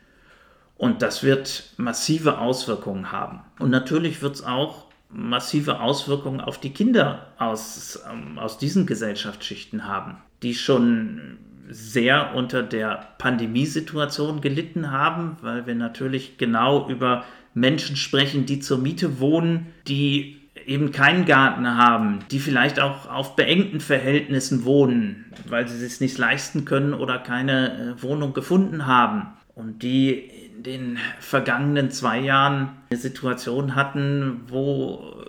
Und 0.75 1.01
das 1.01 1.23
wird 1.23 1.71
massive 1.77 2.39
Auswirkungen 2.39 3.13
haben. 3.13 3.39
Und 3.57 3.69
natürlich 3.69 4.21
wird 4.21 4.35
es 4.35 4.43
auch 4.43 4.87
massive 5.07 5.79
Auswirkungen 5.79 6.41
auf 6.41 6.59
die 6.59 6.73
Kinder 6.73 7.27
aus, 7.37 8.03
ähm, 8.11 8.37
aus 8.37 8.57
diesen 8.57 8.85
Gesellschaftsschichten 8.85 9.87
haben, 9.87 10.17
die 10.43 10.55
schon 10.55 11.37
sehr 11.71 12.35
unter 12.35 12.63
der 12.63 13.07
Pandemiesituation 13.17 14.41
gelitten 14.41 14.91
haben, 14.91 15.37
weil 15.41 15.65
wir 15.65 15.75
natürlich 15.75 16.37
genau 16.37 16.89
über 16.89 17.23
Menschen 17.53 17.95
sprechen, 17.95 18.45
die 18.45 18.59
zur 18.59 18.77
Miete 18.77 19.19
wohnen, 19.19 19.67
die 19.87 20.41
eben 20.65 20.91
keinen 20.91 21.25
Garten 21.25 21.77
haben, 21.77 22.19
die 22.29 22.39
vielleicht 22.39 22.79
auch 22.79 23.09
auf 23.09 23.35
beengten 23.35 23.79
Verhältnissen 23.79 24.65
wohnen, 24.65 25.25
weil 25.47 25.67
sie 25.67 25.83
es 25.83 26.01
nicht 26.01 26.17
leisten 26.17 26.65
können 26.65 26.93
oder 26.93 27.17
keine 27.17 27.95
äh, 27.97 28.03
Wohnung 28.03 28.33
gefunden 28.33 28.85
haben. 28.85 29.27
Und 29.55 29.81
die 29.81 30.29
den 30.57 30.97
vergangenen 31.19 31.89
zwei 31.89 32.19
Jahren 32.19 32.69
eine 32.89 32.99
Situation 32.99 33.75
hatten, 33.75 34.41
wo 34.47 35.23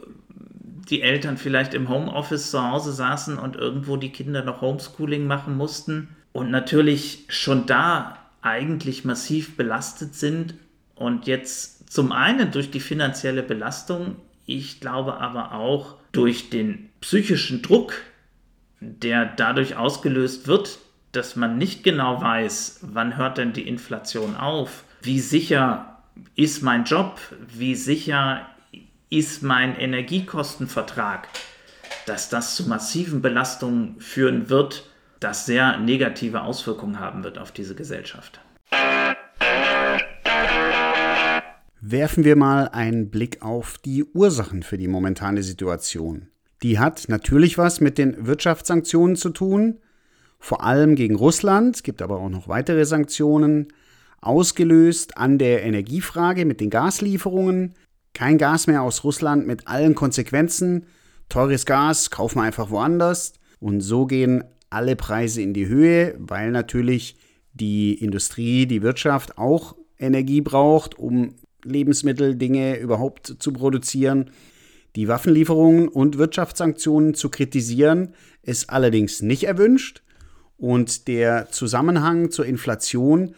die 0.91 1.03
Eltern 1.03 1.37
vielleicht 1.39 1.73
im 1.73 1.89
Homeoffice 1.89 2.51
zu 2.51 2.63
Hause 2.63 2.93
saßen 2.93 3.39
und 3.39 3.57
irgendwo 3.57 3.97
die 3.97 4.11
Kinder 4.11 4.45
noch 4.45 4.61
Homeschooling 4.61 5.27
machen 5.27 5.57
mussten 5.57 6.09
und 6.33 6.51
natürlich 6.51 7.25
schon 7.29 7.67
da 7.67 8.19
eigentlich 8.41 9.05
massiv 9.05 9.57
belastet 9.57 10.15
sind. 10.15 10.55
Und 10.95 11.27
jetzt 11.27 11.93
zum 11.93 12.13
einen 12.13 12.51
durch 12.51 12.71
die 12.71 12.81
finanzielle 12.81 13.43
Belastung, 13.43 14.17
ich 14.47 14.81
glaube 14.81 15.19
aber 15.19 15.53
auch 15.53 15.97
durch 16.13 16.51
den 16.51 16.91
psychischen 17.01 17.63
Druck, 17.63 17.95
der 18.81 19.25
dadurch 19.25 19.77
ausgelöst 19.77 20.47
wird, 20.47 20.79
dass 21.13 21.37
man 21.37 21.59
nicht 21.59 21.85
genau 21.85 22.21
weiß, 22.21 22.81
wann 22.83 23.17
hört 23.17 23.39
denn 23.39 23.53
die 23.53 23.69
Inflation 23.69 24.35
auf, 24.37 24.85
wie 25.03 25.21
sicher 25.21 26.03
ist 26.35 26.63
mein 26.63 26.85
Job, 26.85 27.19
wie 27.49 27.75
sicher 27.75 28.47
ist 29.11 29.43
mein 29.43 29.77
Energiekostenvertrag, 29.77 31.29
dass 32.07 32.29
das 32.31 32.57
zu 32.57 32.69
massiven 32.69 33.21
Belastungen 33.21 34.01
führen 34.01 34.49
wird, 34.49 34.87
das 35.25 35.47
sehr 35.47 35.79
negative 35.79 36.43
Auswirkungen 36.43 37.01
haben 37.01 37.25
wird 37.25 37.39
auf 37.39 37.53
diese 37.53 37.75
Gesellschaft. 37.75 38.41
Werfen 41.81 42.25
wir 42.25 42.37
mal 42.37 42.69
einen 42.69 43.11
Blick 43.11 43.43
auf 43.43 43.79
die 43.79 44.05
Ursachen 44.05 44.63
für 44.63 44.79
die 44.79 44.89
momentane 44.89 45.43
Situation. 45.43 46.29
Die 46.63 46.79
hat 46.79 47.09
natürlich 47.09 47.59
was 47.59 47.81
mit 47.81 47.99
den 47.99 48.27
Wirtschaftssanktionen 48.27 49.17
zu 49.17 49.31
tun, 49.31 49.81
vor 50.43 50.65
allem 50.65 50.97
gegen 50.97 51.15
Russland, 51.15 51.85
gibt 51.85 52.03
aber 52.03 52.19
auch 52.19 52.29
noch 52.29 52.49
weitere 52.49 52.85
Sanktionen, 52.85 53.69
ausgelöst 54.21 55.17
an 55.17 55.39
der 55.39 55.63
Energiefrage 55.63 56.45
mit 56.45 56.61
den 56.61 56.69
Gaslieferungen. 56.69 57.75
Kein 58.13 58.39
Gas 58.39 58.67
mehr 58.67 58.83
aus 58.83 59.05
Russland 59.05 59.47
mit 59.47 59.69
allen 59.69 59.95
Konsequenzen. 59.95 60.87
Teures 61.29 61.65
Gas 61.65 62.11
kaufen 62.11 62.39
wir 62.39 62.43
einfach 62.43 62.71
woanders. 62.71 63.35
Und 63.61 63.83
so 63.83 64.07
gehen 64.07 64.43
alle 64.73 64.97
Preise 64.97 65.43
in 65.43 65.55
die 65.55 65.67
Höhe, 65.67 66.15
weil 66.19 66.51
natürlich 66.51 67.17
die 67.53 67.95
Industrie, 67.95 68.67
die 68.67 68.83
Wirtschaft 68.83 69.39
auch 69.39 69.77
Energie 69.99 70.41
braucht, 70.41 70.99
um 70.99 71.35
Lebensmittel, 71.65 72.35
Dinge 72.35 72.79
überhaupt 72.79 73.37
zu 73.39 73.53
produzieren. 73.53 74.31
Die 74.97 75.09
Waffenlieferungen 75.09 75.89
und 75.89 76.19
Wirtschaftssanktionen 76.19 77.15
zu 77.15 77.31
kritisieren, 77.31 78.15
ist 78.43 78.71
allerdings 78.71 79.23
nicht 79.23 79.45
erwünscht. 79.45 80.03
Und 80.59 81.09
der 81.09 81.49
Zusammenhang 81.51 82.31
zur 82.31 82.47
Inflation 82.47 83.35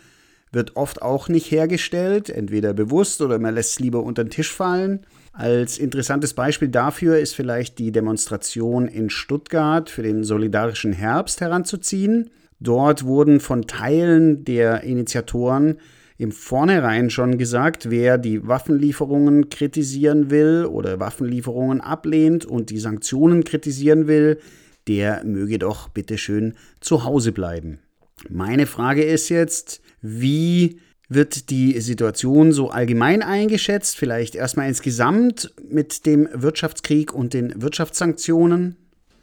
wird 0.53 0.77
oft 0.77 1.03
auch 1.03 1.29
nicht 1.29 1.51
hergestellt, 1.51 2.31
entweder 2.31 2.73
bewusst 2.73 3.21
oder 3.21 3.39
man 3.39 3.55
lässt 3.55 3.73
es 3.73 3.81
lieber 3.81 4.03
unter 4.03 4.25
den 4.25 4.31
Tisch 4.31 4.53
fallen. 4.53 5.07
Als 5.37 5.79
interessantes 5.79 6.33
Beispiel 6.33 6.69
dafür 6.69 7.19
ist 7.19 7.35
vielleicht 7.35 7.81
die 7.81 7.91
Demonstration 7.91 8.87
in 8.87 9.11
Stuttgart 9.11 9.91
für 9.91 10.05
den 10.05 10.23
solidarischen 10.23 10.93
Herbst 10.93 11.41
heranzuziehen. 11.41 12.31
Dort 12.61 13.05
wurden 13.05 13.41
von 13.41 13.67
Teilen 13.67 14.45
der 14.45 14.85
Initiatoren 14.85 15.79
im 16.19 16.31
Vornherein 16.31 17.11
schon 17.11 17.37
gesagt, 17.37 17.91
wer 17.91 18.17
die 18.17 18.47
Waffenlieferungen 18.47 19.51
kritisieren 19.51 20.31
will 20.31 20.67
oder 20.71 21.01
Waffenlieferungen 21.01 21.81
ablehnt 21.81 22.45
und 22.45 22.71
die 22.71 22.79
Sanktionen 22.79 23.43
kritisieren 23.43 24.07
will, 24.07 24.39
der 24.87 25.25
möge 25.25 25.59
doch 25.59 25.89
bitteschön 25.89 26.55
zu 26.79 27.03
Hause 27.03 27.33
bleiben. 27.33 27.81
Meine 28.29 28.67
Frage 28.67 29.03
ist 29.03 29.31
jetzt, 29.31 29.81
wie 30.01 30.79
wird 31.09 31.51
die 31.51 31.81
Situation 31.81 32.53
so 32.53 32.71
allgemein 32.71 33.23
eingeschätzt? 33.23 33.97
Vielleicht 33.97 34.35
erstmal 34.35 34.69
insgesamt 34.69 35.53
mit 35.69 36.07
dem 36.07 36.29
Wirtschaftskrieg 36.33 37.13
und 37.13 37.35
den 37.35 37.61
Wirtschaftssanktionen? 37.61 38.77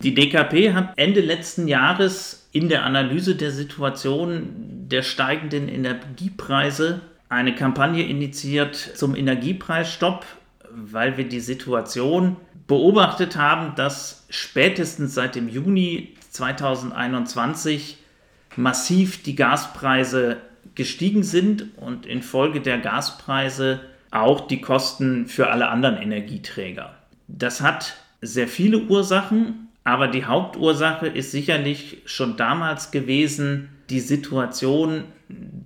Die 0.03 0.13
DKP 0.13 0.73
hat 0.73 0.93
Ende 0.95 1.21
letzten 1.21 1.67
Jahres 1.67 2.47
in 2.51 2.69
der 2.69 2.83
Analyse 2.83 3.35
der 3.35 3.51
Situation 3.51 4.87
der 4.89 5.03
steigenden 5.03 5.69
Energiepreise 5.69 7.01
eine 7.29 7.55
Kampagne 7.55 8.03
initiiert 8.03 8.75
zum 8.75 9.15
Energiepreisstopp, 9.15 10.25
weil 10.69 11.17
wir 11.17 11.29
die 11.29 11.39
Situation 11.39 12.35
beobachtet 12.67 13.37
haben, 13.37 13.73
dass 13.75 14.25
spätestens 14.29 15.13
seit 15.13 15.35
dem 15.35 15.47
Juni 15.47 16.15
2021 16.31 17.97
massiv 18.57 19.23
die 19.23 19.35
Gaspreise 19.35 20.37
gestiegen 20.75 21.23
sind 21.23 21.77
und 21.77 22.05
infolge 22.05 22.61
der 22.61 22.77
Gaspreise 22.77 23.81
auch 24.11 24.47
die 24.47 24.61
Kosten 24.61 25.27
für 25.27 25.49
alle 25.49 25.69
anderen 25.69 25.97
Energieträger. 25.97 26.95
Das 27.27 27.61
hat 27.61 27.95
sehr 28.21 28.47
viele 28.47 28.83
Ursachen, 28.83 29.69
aber 29.83 30.07
die 30.07 30.25
Hauptursache 30.25 31.07
ist 31.07 31.31
sicherlich 31.31 32.01
schon 32.05 32.37
damals 32.37 32.91
gewesen 32.91 33.69
die 33.89 33.99
Situation, 33.99 35.05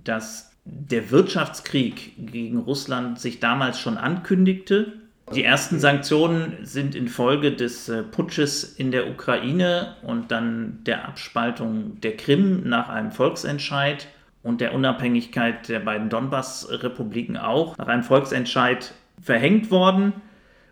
dass 0.04 0.52
der 0.64 1.10
Wirtschaftskrieg 1.10 2.12
gegen 2.18 2.58
Russland 2.58 3.20
sich 3.20 3.40
damals 3.40 3.78
schon 3.78 3.98
ankündigte. 3.98 4.94
Die 5.34 5.44
ersten 5.44 5.80
Sanktionen 5.80 6.58
sind 6.62 6.94
infolge 6.94 7.52
des 7.52 7.88
äh, 7.88 8.02
Putsches 8.02 8.62
in 8.64 8.92
der 8.92 9.08
Ukraine 9.08 9.96
und 10.02 10.30
dann 10.30 10.78
der 10.84 11.06
Abspaltung 11.08 12.00
der 12.00 12.16
Krim 12.16 12.68
nach 12.68 12.88
einem 12.88 13.10
Volksentscheid 13.10 14.06
und 14.46 14.60
der 14.60 14.74
Unabhängigkeit 14.74 15.68
der 15.68 15.80
beiden 15.80 16.08
Donbass-Republiken 16.08 17.36
auch 17.36 17.76
nach 17.78 17.88
einem 17.88 18.04
Volksentscheid 18.04 18.94
verhängt 19.20 19.72
worden. 19.72 20.12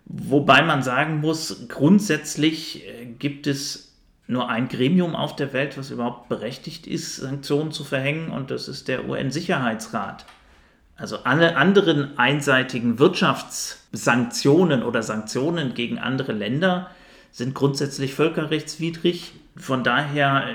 Wobei 0.04 0.62
man 0.62 0.82
sagen 0.82 1.20
muss, 1.20 1.66
grundsätzlich 1.68 2.86
äh, 2.86 3.06
gibt 3.18 3.48
es 3.48 3.96
nur 4.28 4.48
ein 4.48 4.68
Gremium 4.68 5.16
auf 5.16 5.34
der 5.34 5.52
Welt, 5.52 5.76
was 5.76 5.90
überhaupt 5.90 6.28
berechtigt 6.28 6.86
ist, 6.86 7.16
Sanktionen 7.16 7.72
zu 7.72 7.82
verhängen, 7.82 8.30
und 8.30 8.52
das 8.52 8.68
ist 8.68 8.86
der 8.86 9.08
UN-Sicherheitsrat. 9.08 10.24
Also 10.96 11.18
alle 11.24 11.56
anderen 11.56 12.16
einseitigen 12.16 13.00
Wirtschaftssanktionen 13.00 14.84
oder 14.84 15.02
Sanktionen 15.02 15.74
gegen 15.74 15.98
andere 15.98 16.32
Länder 16.32 16.90
sind 17.32 17.54
grundsätzlich 17.54 18.14
völkerrechtswidrig. 18.14 19.32
Von 19.56 19.82
daher 19.82 20.46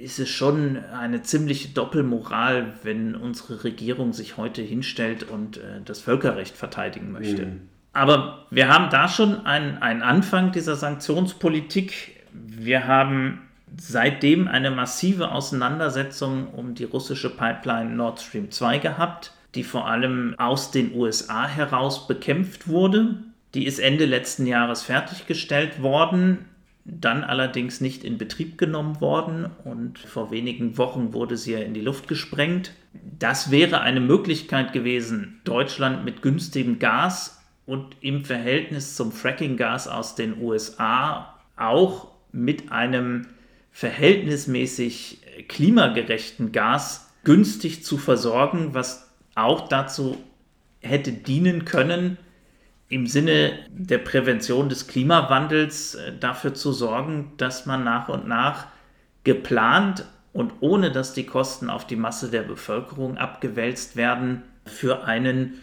ist 0.00 0.18
es 0.18 0.28
schon 0.28 0.78
eine 0.92 1.22
ziemliche 1.22 1.68
Doppelmoral, 1.68 2.74
wenn 2.82 3.14
unsere 3.14 3.64
Regierung 3.64 4.12
sich 4.12 4.36
heute 4.36 4.62
hinstellt 4.62 5.24
und 5.24 5.58
äh, 5.58 5.80
das 5.84 6.00
Völkerrecht 6.00 6.56
verteidigen 6.56 7.12
möchte. 7.12 7.46
Mhm. 7.46 7.68
Aber 7.92 8.46
wir 8.50 8.68
haben 8.68 8.90
da 8.90 9.08
schon 9.08 9.44
einen, 9.46 9.78
einen 9.78 10.02
Anfang 10.02 10.52
dieser 10.52 10.76
Sanktionspolitik. 10.76 12.22
Wir 12.32 12.86
haben 12.86 13.42
seitdem 13.76 14.46
eine 14.46 14.70
massive 14.70 15.32
Auseinandersetzung 15.32 16.48
um 16.48 16.74
die 16.74 16.84
russische 16.84 17.30
Pipeline 17.30 17.90
Nord 17.90 18.20
Stream 18.20 18.50
2 18.50 18.78
gehabt 18.78 19.32
die 19.54 19.64
vor 19.64 19.88
allem 19.88 20.34
aus 20.38 20.70
den 20.70 20.94
USA 20.94 21.46
heraus 21.46 22.06
bekämpft 22.06 22.68
wurde. 22.68 23.16
Die 23.54 23.66
ist 23.66 23.78
Ende 23.78 24.04
letzten 24.04 24.46
Jahres 24.46 24.82
fertiggestellt 24.82 25.82
worden, 25.82 26.44
dann 26.90 27.22
allerdings 27.22 27.80
nicht 27.82 28.02
in 28.02 28.16
Betrieb 28.16 28.56
genommen 28.56 29.00
worden 29.00 29.50
und 29.64 29.98
vor 29.98 30.30
wenigen 30.30 30.78
Wochen 30.78 31.12
wurde 31.12 31.36
sie 31.36 31.52
ja 31.52 31.58
in 31.58 31.74
die 31.74 31.82
Luft 31.82 32.08
gesprengt. 32.08 32.72
Das 33.18 33.50
wäre 33.50 33.82
eine 33.82 34.00
Möglichkeit 34.00 34.72
gewesen, 34.72 35.40
Deutschland 35.44 36.04
mit 36.06 36.22
günstigem 36.22 36.78
Gas 36.78 37.42
und 37.66 37.96
im 38.00 38.24
Verhältnis 38.24 38.96
zum 38.96 39.12
Fracking-Gas 39.12 39.86
aus 39.86 40.14
den 40.14 40.40
USA 40.40 41.34
auch 41.56 42.08
mit 42.32 42.72
einem 42.72 43.26
verhältnismäßig 43.70 45.20
klimagerechten 45.46 46.52
Gas 46.52 47.12
günstig 47.22 47.84
zu 47.84 47.98
versorgen, 47.98 48.72
was 48.72 49.10
auch 49.34 49.68
dazu 49.68 50.16
hätte 50.80 51.12
dienen 51.12 51.66
können, 51.66 52.16
im 52.88 53.06
Sinne 53.06 53.52
der 53.70 53.98
Prävention 53.98 54.68
des 54.68 54.86
Klimawandels 54.86 55.94
äh, 55.94 56.12
dafür 56.18 56.54
zu 56.54 56.72
sorgen, 56.72 57.32
dass 57.36 57.66
man 57.66 57.84
nach 57.84 58.08
und 58.08 58.26
nach 58.26 58.66
geplant 59.24 60.04
und 60.32 60.54
ohne 60.60 60.90
dass 60.90 61.12
die 61.12 61.26
Kosten 61.26 61.70
auf 61.70 61.86
die 61.86 61.96
Masse 61.96 62.30
der 62.30 62.42
Bevölkerung 62.42 63.18
abgewälzt 63.18 63.96
werden, 63.96 64.42
für 64.64 65.04
einen 65.04 65.60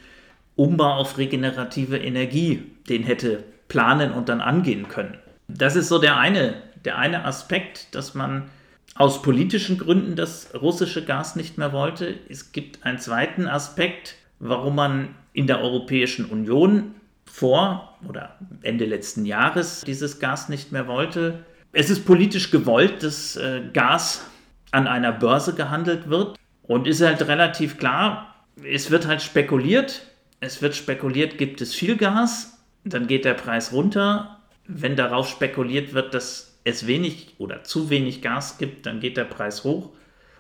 Umbau 0.55 0.96
auf 0.96 1.17
regenerative 1.17 1.98
Energie 1.98 2.63
den 2.89 3.03
hätte 3.03 3.44
planen 3.67 4.12
und 4.12 4.29
dann 4.29 4.41
angehen 4.41 4.88
können. 4.88 5.17
Das 5.48 5.75
ist 5.75 5.89
so 5.89 6.00
der 6.00 6.17
eine, 6.17 6.55
der 6.84 6.98
eine 6.98 7.25
Aspekt, 7.25 7.94
dass 7.94 8.13
man 8.13 8.50
aus 8.96 9.22
politischen 9.22 9.77
Gründen 9.77 10.15
das 10.15 10.53
russische 10.53 11.03
Gas 11.03 11.36
nicht 11.36 11.58
mehr 11.58 11.74
wollte. 11.74 12.15
Es 12.29 12.51
gibt 12.51 12.86
einen 12.86 13.00
zweiten 13.00 13.48
Aspekt, 13.48 14.15
warum 14.39 14.75
man 14.75 15.10
in 15.34 15.48
der 15.48 15.62
Europäischen 15.62 16.25
Union 16.25 16.96
vor 17.36 17.98
oder 18.08 18.38
Ende 18.62 18.86
letzten 18.86 19.25
Jahres 19.25 19.82
dieses 19.82 20.20
Gas 20.20 20.48
nicht 20.48 20.72
mehr 20.72 20.88
wollte. 20.88 21.44
Es 21.74 21.89
ist 21.89 22.06
politisch 22.06 22.50
gewollt, 22.50 23.04
dass 23.04 23.36
äh, 23.36 23.62
Gas 23.74 24.25
an 24.72 24.88
einer 24.88 25.12
Börse 25.12 25.54
gehandelt 25.54 26.10
wird 26.10 26.38
und 26.63 26.88
ist 26.88 27.01
halt 27.01 27.27
relativ 27.27 27.77
klar, 27.77 28.36
es 28.63 28.89
wird 28.89 29.06
halt 29.06 29.22
spekuliert. 29.22 30.06
Es 30.39 30.62
wird 30.62 30.75
spekuliert, 30.75 31.38
gibt 31.38 31.60
es 31.60 31.74
viel 31.74 31.98
Gas, 31.98 32.63
dann 32.86 33.08
geht 33.08 33.25
der 33.25 33.34
Preis 33.34 33.74
runter. 33.74 34.39
Wenn 34.68 34.96
darauf 34.96 35.27
spekuliert 35.27 35.94
wird, 35.94 36.13
dass 36.13 36.60
es 36.63 36.88
wenig 36.88 37.36
oder 37.38 37.63
zu 37.63 37.89
wenig 37.89 38.22
Gas 38.22 38.58
gibt, 38.58 38.86
dann 38.86 39.01
geht 39.01 39.18
der 39.18 39.25
Preis 39.25 39.63
hoch. 39.63 39.92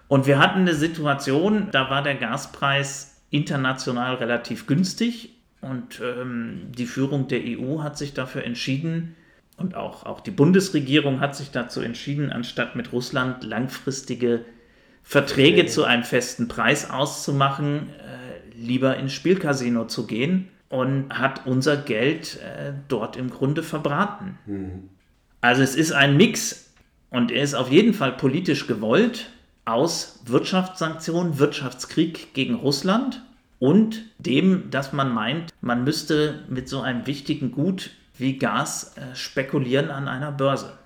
Und 0.07 0.27
wir 0.27 0.39
hatten 0.39 0.59
eine 0.59 0.75
Situation, 0.75 1.69
da 1.71 1.89
war 1.89 2.03
der 2.03 2.15
Gaspreis 2.15 3.23
international 3.31 4.15
relativ 4.15 4.65
günstig 4.67 5.34
und 5.65 5.99
ähm, 6.01 6.67
die 6.77 6.85
Führung 6.85 7.27
der 7.27 7.41
EU 7.43 7.81
hat 7.81 7.97
sich 7.97 8.13
dafür 8.13 8.43
entschieden 8.43 9.15
und 9.57 9.75
auch, 9.75 10.05
auch 10.05 10.19
die 10.19 10.31
Bundesregierung 10.31 11.21
hat 11.21 11.35
sich 11.35 11.51
dazu 11.51 11.81
entschieden, 11.81 12.31
anstatt 12.31 12.75
mit 12.75 12.91
Russland 12.91 13.43
langfristige 13.43 14.45
Verträge 15.03 15.61
okay. 15.61 15.69
zu 15.69 15.83
einem 15.83 16.03
festen 16.03 16.47
Preis 16.47 16.89
auszumachen, 16.89 17.89
äh, 17.89 18.57
lieber 18.57 18.97
ins 18.97 19.13
Spielcasino 19.13 19.85
zu 19.85 20.07
gehen 20.07 20.49
und 20.69 21.09
hat 21.09 21.45
unser 21.45 21.77
Geld 21.77 22.39
äh, 22.41 22.73
dort 22.87 23.15
im 23.15 23.29
Grunde 23.29 23.63
verbraten. 23.63 24.37
Mhm. 24.45 24.89
Also 25.41 25.61
es 25.61 25.75
ist 25.75 25.93
ein 25.93 26.17
Mix 26.17 26.73
und 27.09 27.31
er 27.31 27.43
ist 27.43 27.53
auf 27.53 27.71
jeden 27.71 27.93
Fall 27.93 28.13
politisch 28.13 28.67
gewollt 28.67 29.29
aus 29.63 30.21
Wirtschaftssanktionen, 30.25 31.39
Wirtschaftskrieg 31.39 32.33
gegen 32.33 32.55
Russland 32.55 33.21
und 33.59 34.03
dem, 34.17 34.69
dass 34.69 34.93
man 34.93 35.13
meint, 35.13 35.51
man 35.61 35.83
müsste 35.83 36.43
mit 36.49 36.69
so 36.69 36.81
einem 36.81 37.07
wichtigen 37.07 37.51
Gut 37.51 37.91
wie 38.17 38.37
Gas 38.37 38.95
äh, 38.97 39.15
spekulieren 39.15 39.89
an 39.89 40.07
einer 40.07 40.31
Börse. 40.31 40.77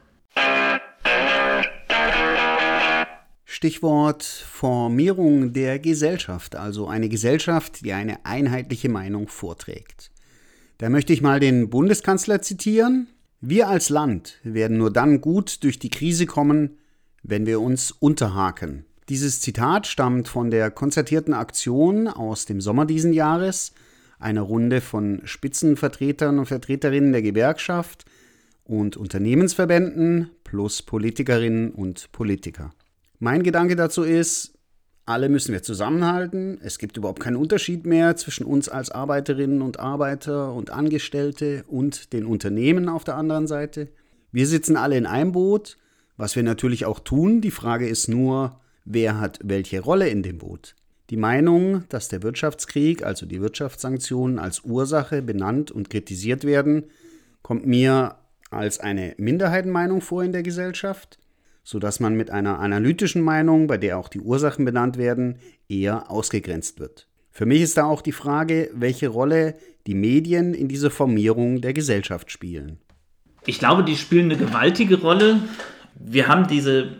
Stichwort 3.45 4.23
Formierung 4.23 5.51
der 5.53 5.79
Gesellschaft, 5.79 6.55
also 6.55 6.87
eine 6.87 7.09
Gesellschaft, 7.09 7.83
die 7.83 7.93
eine 7.93 8.25
einheitliche 8.25 8.89
Meinung 8.89 9.27
vorträgt. 9.27 10.11
Da 10.77 10.89
möchte 10.89 11.11
ich 11.11 11.21
mal 11.21 11.41
den 11.41 11.69
Bundeskanzler 11.69 12.41
zitieren. 12.41 13.07
Wir 13.41 13.67
als 13.67 13.89
Land 13.89 14.39
werden 14.43 14.77
nur 14.77 14.93
dann 14.93 15.19
gut 15.19 15.63
durch 15.63 15.77
die 15.77 15.89
Krise 15.89 16.25
kommen, 16.25 16.77
wenn 17.21 17.45
wir 17.45 17.59
uns 17.59 17.91
unterhaken. 17.91 18.85
Dieses 19.09 19.41
Zitat 19.41 19.87
stammt 19.87 20.27
von 20.27 20.51
der 20.51 20.69
konzertierten 20.69 21.33
Aktion 21.33 22.07
aus 22.07 22.45
dem 22.45 22.61
Sommer 22.61 22.85
diesen 22.85 23.11
Jahres, 23.11 23.73
einer 24.19 24.41
Runde 24.41 24.81
von 24.81 25.21
Spitzenvertretern 25.23 26.37
und 26.37 26.45
Vertreterinnen 26.45 27.11
der 27.11 27.23
Gewerkschaft 27.23 28.05
und 28.65 28.97
Unternehmensverbänden 28.97 30.29
plus 30.43 30.83
Politikerinnen 30.83 31.71
und 31.71 32.11
Politiker. 32.11 32.69
Mein 33.17 33.41
Gedanke 33.41 33.75
dazu 33.75 34.03
ist, 34.03 34.53
alle 35.07 35.27
müssen 35.27 35.53
wir 35.53 35.63
zusammenhalten. 35.63 36.59
Es 36.61 36.77
gibt 36.77 36.95
überhaupt 36.95 37.19
keinen 37.19 37.37
Unterschied 37.37 37.87
mehr 37.87 38.15
zwischen 38.15 38.45
uns 38.45 38.69
als 38.69 38.91
Arbeiterinnen 38.91 39.63
und 39.63 39.79
Arbeiter 39.79 40.53
und 40.53 40.69
Angestellte 40.69 41.63
und 41.67 42.13
den 42.13 42.27
Unternehmen 42.27 42.87
auf 42.87 43.05
der 43.05 43.15
anderen 43.15 43.47
Seite. 43.47 43.87
Wir 44.31 44.45
sitzen 44.45 44.77
alle 44.77 44.97
in 44.97 45.07
einem 45.07 45.31
Boot, 45.31 45.77
was 46.15 46.35
wir 46.35 46.43
natürlich 46.43 46.85
auch 46.85 46.99
tun. 46.99 47.41
Die 47.41 47.49
Frage 47.49 47.87
ist 47.87 48.07
nur, 48.07 48.59
wer 48.89 49.21
hat 49.21 49.39
welche 49.41 49.79
Rolle 49.79 50.09
in 50.09 50.21
dem 50.21 50.39
Boot. 50.39 50.75
Die 51.09 51.17
Meinung, 51.17 51.85
dass 51.87 52.09
der 52.09 52.21
Wirtschaftskrieg, 52.21 53.03
also 53.03 53.25
die 53.25 53.41
Wirtschaftssanktionen 53.41 54.37
als 54.37 54.65
Ursache 54.65 55.21
benannt 55.21 55.71
und 55.71 55.89
kritisiert 55.89 56.43
werden, 56.43 56.83
kommt 57.41 57.65
mir 57.65 58.17
als 58.51 58.79
eine 58.79 59.15
Minderheitenmeinung 59.17 60.01
vor 60.01 60.23
in 60.23 60.33
der 60.33 60.43
Gesellschaft 60.43 61.17
sodass 61.69 61.99
man 61.99 62.15
mit 62.15 62.31
einer 62.31 62.57
analytischen 62.59 63.21
Meinung, 63.21 63.67
bei 63.67 63.77
der 63.77 63.99
auch 63.99 64.07
die 64.07 64.21
Ursachen 64.21 64.65
benannt 64.65 64.97
werden, 64.97 65.37
eher 65.67 66.09
ausgegrenzt 66.09 66.79
wird. 66.79 67.07
Für 67.31 67.45
mich 67.45 67.61
ist 67.61 67.77
da 67.77 67.85
auch 67.85 68.01
die 68.01 68.11
Frage, 68.11 68.71
welche 68.73 69.09
Rolle 69.09 69.53
die 69.85 69.93
Medien 69.93 70.55
in 70.55 70.67
dieser 70.67 70.89
Formierung 70.89 71.61
der 71.61 71.73
Gesellschaft 71.73 72.31
spielen. 72.31 72.79
Ich 73.45 73.59
glaube, 73.59 73.83
die 73.83 73.97
spielen 73.97 74.31
eine 74.31 74.37
gewaltige 74.37 74.99
Rolle. 74.99 75.41
Wir 75.93 76.27
haben 76.27 76.47
diese, 76.47 76.97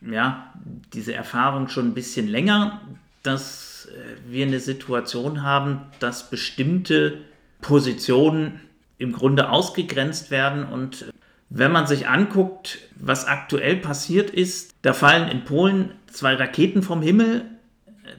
ja, 0.00 0.54
diese 0.92 1.14
Erfahrung 1.14 1.68
schon 1.68 1.88
ein 1.88 1.94
bisschen 1.94 2.28
länger, 2.28 2.80
dass 3.22 3.88
äh, 3.90 4.30
wir 4.30 4.46
eine 4.46 4.60
Situation 4.60 5.42
haben, 5.42 5.80
dass 6.00 6.30
bestimmte 6.30 7.18
Positionen 7.60 8.60
im 8.98 9.12
Grunde 9.12 9.50
ausgegrenzt 9.50 10.30
werden. 10.30 10.64
Und 10.64 11.06
wenn 11.50 11.72
man 11.72 11.86
sich 11.86 12.08
anguckt, 12.08 12.78
was 12.96 13.26
aktuell 13.26 13.76
passiert 13.76 14.30
ist, 14.30 14.74
da 14.82 14.92
fallen 14.92 15.28
in 15.28 15.44
Polen 15.44 15.92
zwei 16.06 16.34
Raketen 16.34 16.82
vom 16.82 17.02
Himmel, 17.02 17.44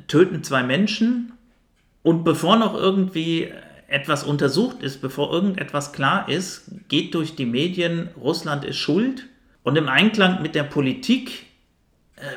töten 0.07 0.43
zwei 0.43 0.63
Menschen. 0.63 1.33
Und 2.03 2.23
bevor 2.23 2.57
noch 2.57 2.75
irgendwie 2.75 3.51
etwas 3.87 4.23
untersucht 4.23 4.81
ist, 4.81 5.01
bevor 5.01 5.31
irgendetwas 5.31 5.93
klar 5.93 6.29
ist, 6.29 6.65
geht 6.89 7.15
durch 7.15 7.35
die 7.35 7.45
Medien, 7.45 8.09
Russland 8.19 8.65
ist 8.65 8.77
schuld. 8.77 9.27
Und 9.63 9.77
im 9.77 9.89
Einklang 9.89 10.41
mit 10.41 10.55
der 10.55 10.63
Politik 10.63 11.29
äh, 11.29 11.46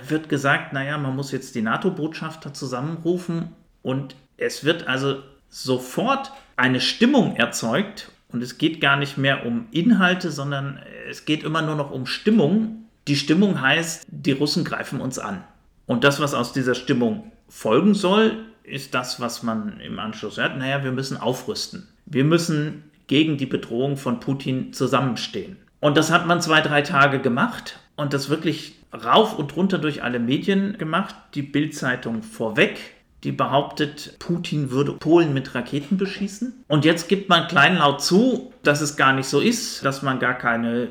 wird 0.06 0.28
gesagt, 0.28 0.72
naja, 0.72 0.98
man 0.98 1.16
muss 1.16 1.32
jetzt 1.32 1.54
die 1.54 1.62
NATO-Botschafter 1.62 2.52
zusammenrufen 2.52 3.52
und 3.82 4.14
es 4.36 4.64
wird 4.64 4.86
also 4.86 5.22
sofort 5.48 6.32
eine 6.56 6.80
Stimmung 6.80 7.36
erzeugt 7.36 8.10
und 8.28 8.42
es 8.42 8.58
geht 8.58 8.80
gar 8.80 8.96
nicht 8.96 9.18
mehr 9.18 9.46
um 9.46 9.66
Inhalte, 9.70 10.30
sondern 10.30 10.80
es 11.08 11.24
geht 11.24 11.42
immer 11.42 11.62
nur 11.62 11.76
noch 11.76 11.90
um 11.90 12.06
Stimmung. 12.06 12.84
Die 13.08 13.16
Stimmung 13.16 13.60
heißt, 13.60 14.06
die 14.08 14.32
Russen 14.32 14.64
greifen 14.64 15.00
uns 15.00 15.18
an. 15.18 15.42
Und 15.86 16.04
das, 16.04 16.20
was 16.20 16.34
aus 16.34 16.52
dieser 16.52 16.74
Stimmung 16.74 17.32
folgen 17.48 17.94
soll, 17.94 18.44
ist 18.62 18.94
das, 18.94 19.20
was 19.20 19.42
man 19.42 19.80
im 19.80 19.98
Anschluss 19.98 20.36
hört. 20.36 20.56
Naja, 20.56 20.84
wir 20.84 20.92
müssen 20.92 21.16
aufrüsten. 21.16 21.88
Wir 22.06 22.24
müssen 22.24 22.84
gegen 23.08 23.38
die 23.38 23.46
Bedrohung 23.46 23.96
von 23.96 24.20
Putin 24.20 24.72
zusammenstehen. 24.72 25.56
Und 25.80 25.96
das 25.96 26.12
hat 26.12 26.26
man 26.26 26.40
zwei, 26.40 26.60
drei 26.60 26.82
Tage 26.82 27.18
gemacht 27.18 27.80
und 27.96 28.12
das 28.12 28.28
wirklich 28.28 28.76
rauf 28.92 29.38
und 29.38 29.56
runter 29.56 29.78
durch 29.78 30.02
alle 30.02 30.18
Medien 30.18 30.78
gemacht. 30.78 31.14
Die 31.34 31.42
Bildzeitung 31.42 32.22
vorweg, 32.22 32.78
die 33.24 33.32
behauptet, 33.32 34.16
Putin 34.18 34.70
würde 34.70 34.92
Polen 34.92 35.34
mit 35.34 35.54
Raketen 35.54 35.96
beschießen. 35.96 36.64
Und 36.68 36.84
jetzt 36.84 37.08
gibt 37.08 37.28
man 37.28 37.48
kleinlaut 37.48 38.02
zu, 38.02 38.52
dass 38.62 38.80
es 38.80 38.96
gar 38.96 39.12
nicht 39.12 39.26
so 39.26 39.40
ist, 39.40 39.84
dass 39.84 40.02
man 40.02 40.18
gar 40.18 40.34
keine, 40.34 40.88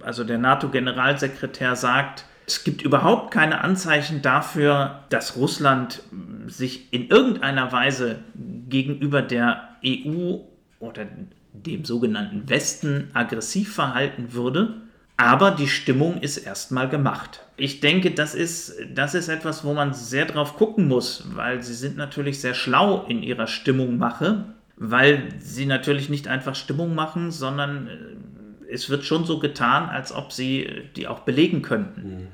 also 0.00 0.24
der 0.24 0.38
NATO-Generalsekretär 0.38 1.76
sagt, 1.76 2.24
es 2.46 2.62
gibt 2.62 2.82
überhaupt 2.82 3.32
keine 3.32 3.62
Anzeichen 3.62 4.22
dafür, 4.22 5.00
dass 5.08 5.36
Russland 5.36 6.02
sich 6.46 6.92
in 6.92 7.08
irgendeiner 7.08 7.72
Weise 7.72 8.20
gegenüber 8.68 9.20
der 9.20 9.68
EU 9.84 10.38
oder 10.78 11.06
dem 11.52 11.84
sogenannten 11.84 12.48
Westen 12.48 13.10
aggressiv 13.14 13.74
verhalten 13.74 14.32
würde. 14.32 14.82
Aber 15.16 15.50
die 15.50 15.68
Stimmung 15.68 16.20
ist 16.20 16.36
erstmal 16.36 16.88
gemacht. 16.88 17.40
Ich 17.56 17.80
denke, 17.80 18.10
das 18.10 18.34
ist, 18.34 18.74
das 18.94 19.14
ist 19.14 19.28
etwas, 19.28 19.64
wo 19.64 19.72
man 19.72 19.94
sehr 19.94 20.26
drauf 20.26 20.56
gucken 20.56 20.88
muss, 20.88 21.24
weil 21.34 21.62
sie 21.62 21.74
sind 21.74 21.96
natürlich 21.96 22.40
sehr 22.40 22.52
schlau 22.52 23.06
in 23.08 23.22
ihrer 23.22 23.46
Stimmungmache, 23.46 24.44
weil 24.76 25.28
sie 25.38 25.64
natürlich 25.64 26.10
nicht 26.10 26.28
einfach 26.28 26.54
Stimmung 26.54 26.94
machen, 26.94 27.30
sondern 27.30 27.86
äh, 27.86 28.72
es 28.72 28.90
wird 28.90 29.04
schon 29.04 29.24
so 29.24 29.38
getan, 29.38 29.88
als 29.88 30.12
ob 30.12 30.32
sie 30.32 30.68
die 30.96 31.08
auch 31.08 31.20
belegen 31.20 31.62
könnten. 31.62 32.02
Mhm. 32.02 32.26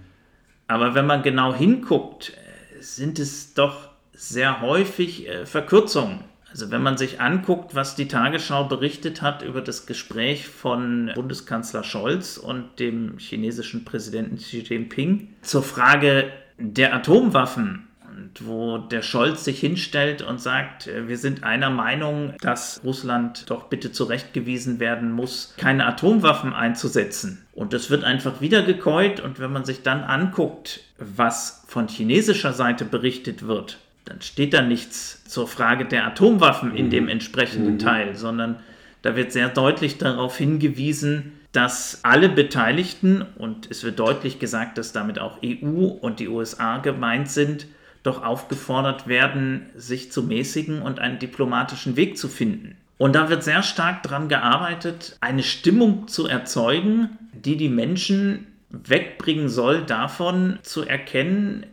Aber 0.66 0.94
wenn 0.94 1.06
man 1.06 1.22
genau 1.22 1.54
hinguckt, 1.54 2.30
äh, 2.30 2.82
sind 2.82 3.20
es 3.20 3.54
doch 3.54 3.90
sehr 4.12 4.60
häufig 4.60 5.28
äh, 5.28 5.46
Verkürzungen. 5.46 6.24
Also 6.52 6.70
wenn 6.70 6.82
man 6.82 6.98
sich 6.98 7.20
anguckt, 7.20 7.74
was 7.74 7.96
die 7.96 8.08
Tagesschau 8.08 8.64
berichtet 8.64 9.22
hat 9.22 9.42
über 9.42 9.62
das 9.62 9.86
Gespräch 9.86 10.46
von 10.46 11.10
Bundeskanzler 11.14 11.82
Scholz 11.82 12.36
und 12.36 12.78
dem 12.78 13.18
chinesischen 13.18 13.84
Präsidenten 13.84 14.36
Xi 14.36 14.60
Jinping 14.60 15.28
zur 15.40 15.62
Frage 15.62 16.30
der 16.58 16.94
Atomwaffen, 16.94 17.88
und 18.14 18.46
wo 18.46 18.78
der 18.78 19.02
Scholz 19.02 19.44
sich 19.44 19.60
hinstellt 19.60 20.22
und 20.22 20.40
sagt, 20.40 20.86
äh, 20.86 21.08
wir 21.08 21.18
sind 21.18 21.44
einer 21.44 21.70
Meinung, 21.70 22.34
dass 22.40 22.80
Russland 22.84 23.48
doch 23.48 23.64
bitte 23.64 23.92
zurechtgewiesen 23.92 24.80
werden 24.80 25.12
muss, 25.12 25.54
keine 25.56 25.86
Atomwaffen 25.86 26.52
einzusetzen. 26.52 27.44
Und 27.52 27.72
das 27.72 27.90
wird 27.90 28.04
einfach 28.04 28.40
wieder 28.40 28.62
gekäut 28.62 29.20
und 29.20 29.38
wenn 29.38 29.52
man 29.52 29.64
sich 29.64 29.82
dann 29.82 30.04
anguckt, 30.04 30.80
was 30.98 31.64
von 31.66 31.88
chinesischer 31.88 32.52
Seite 32.52 32.84
berichtet 32.84 33.46
wird, 33.46 33.78
dann 34.04 34.20
steht 34.20 34.52
da 34.52 34.62
nichts 34.62 35.24
zur 35.24 35.46
Frage 35.46 35.84
der 35.84 36.06
Atomwaffen 36.06 36.76
in 36.76 36.90
dem 36.90 37.04
mhm. 37.04 37.10
entsprechenden 37.10 37.74
mhm. 37.74 37.78
Teil, 37.78 38.16
sondern 38.16 38.56
da 39.02 39.16
wird 39.16 39.32
sehr 39.32 39.48
deutlich 39.48 39.98
darauf 39.98 40.36
hingewiesen, 40.36 41.32
dass 41.52 42.00
alle 42.02 42.28
Beteiligten, 42.28 43.24
und 43.36 43.70
es 43.70 43.84
wird 43.84 43.98
deutlich 43.98 44.38
gesagt, 44.38 44.78
dass 44.78 44.92
damit 44.92 45.18
auch 45.18 45.38
EU 45.44 45.84
und 45.84 46.18
die 46.18 46.28
USA 46.28 46.78
gemeint 46.78 47.28
sind, 47.28 47.66
doch 48.02 48.24
aufgefordert 48.24 49.06
werden, 49.06 49.66
sich 49.76 50.10
zu 50.10 50.22
mäßigen 50.22 50.82
und 50.82 50.98
einen 50.98 51.18
diplomatischen 51.18 51.96
Weg 51.96 52.16
zu 52.16 52.28
finden. 52.28 52.76
Und 52.98 53.14
da 53.14 53.28
wird 53.28 53.44
sehr 53.44 53.62
stark 53.62 54.02
daran 54.02 54.28
gearbeitet, 54.28 55.16
eine 55.20 55.42
Stimmung 55.42 56.08
zu 56.08 56.26
erzeugen, 56.26 57.10
die 57.32 57.56
die 57.56 57.68
Menschen 57.68 58.46
wegbringen 58.70 59.48
soll, 59.48 59.82
davon 59.82 60.58
zu 60.62 60.82
erkennen, 60.82 61.66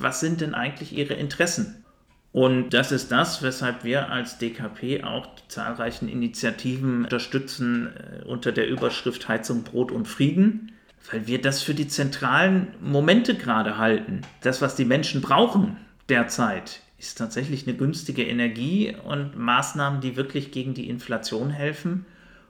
was 0.00 0.20
sind 0.20 0.40
denn 0.40 0.54
eigentlich 0.54 0.96
ihre 0.96 1.14
Interessen? 1.14 1.84
Und 2.32 2.70
das 2.70 2.92
ist 2.92 3.10
das, 3.10 3.42
weshalb 3.42 3.82
wir 3.82 4.10
als 4.10 4.36
DKP 4.36 5.04
auch 5.04 5.26
die 5.26 5.48
zahlreichen 5.48 6.06
Initiativen 6.06 7.04
unterstützen 7.04 7.88
äh, 7.96 8.24
unter 8.24 8.52
der 8.52 8.68
Überschrift 8.68 9.26
Heizung, 9.26 9.62
Brot 9.62 9.90
und 9.90 10.06
Frieden, 10.06 10.72
weil 11.10 11.26
wir 11.26 11.40
das 11.40 11.62
für 11.62 11.72
die 11.72 11.88
zentralen 11.88 12.68
Momente 12.82 13.36
gerade 13.36 13.78
halten. 13.78 14.20
Das, 14.42 14.60
was 14.60 14.76
die 14.76 14.84
Menschen 14.84 15.22
brauchen 15.22 15.78
derzeit, 16.10 16.82
ist 16.98 17.16
tatsächlich 17.16 17.66
eine 17.66 17.76
günstige 17.76 18.24
Energie 18.24 18.94
und 19.04 19.38
Maßnahmen, 19.38 20.02
die 20.02 20.16
wirklich 20.16 20.52
gegen 20.52 20.74
die 20.74 20.90
Inflation 20.90 21.48
helfen. 21.48 22.04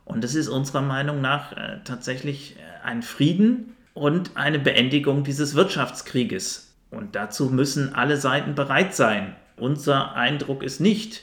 Und 0.05 0.25
das 0.25 0.35
ist 0.35 0.49
unserer 0.49 0.83
Meinung 0.83 1.21
nach 1.21 1.53
äh, 1.53 1.79
tatsächlich 1.85 2.57
äh, 2.57 2.85
ein 2.85 3.03
Frieden 3.03 3.77
und 3.95 4.33
eine 4.35 4.59
Beendigung 4.59 5.23
dieses 5.23 5.55
Wirtschaftskrieges. 5.55 6.65
Und 6.90 7.14
dazu 7.14 7.51
müssen 7.51 7.94
alle 7.94 8.16
Seiten 8.16 8.55
bereit 8.55 8.94
sein. 8.94 9.35
Unser 9.57 10.14
Eindruck 10.14 10.62
ist 10.62 10.81
nicht, 10.81 11.22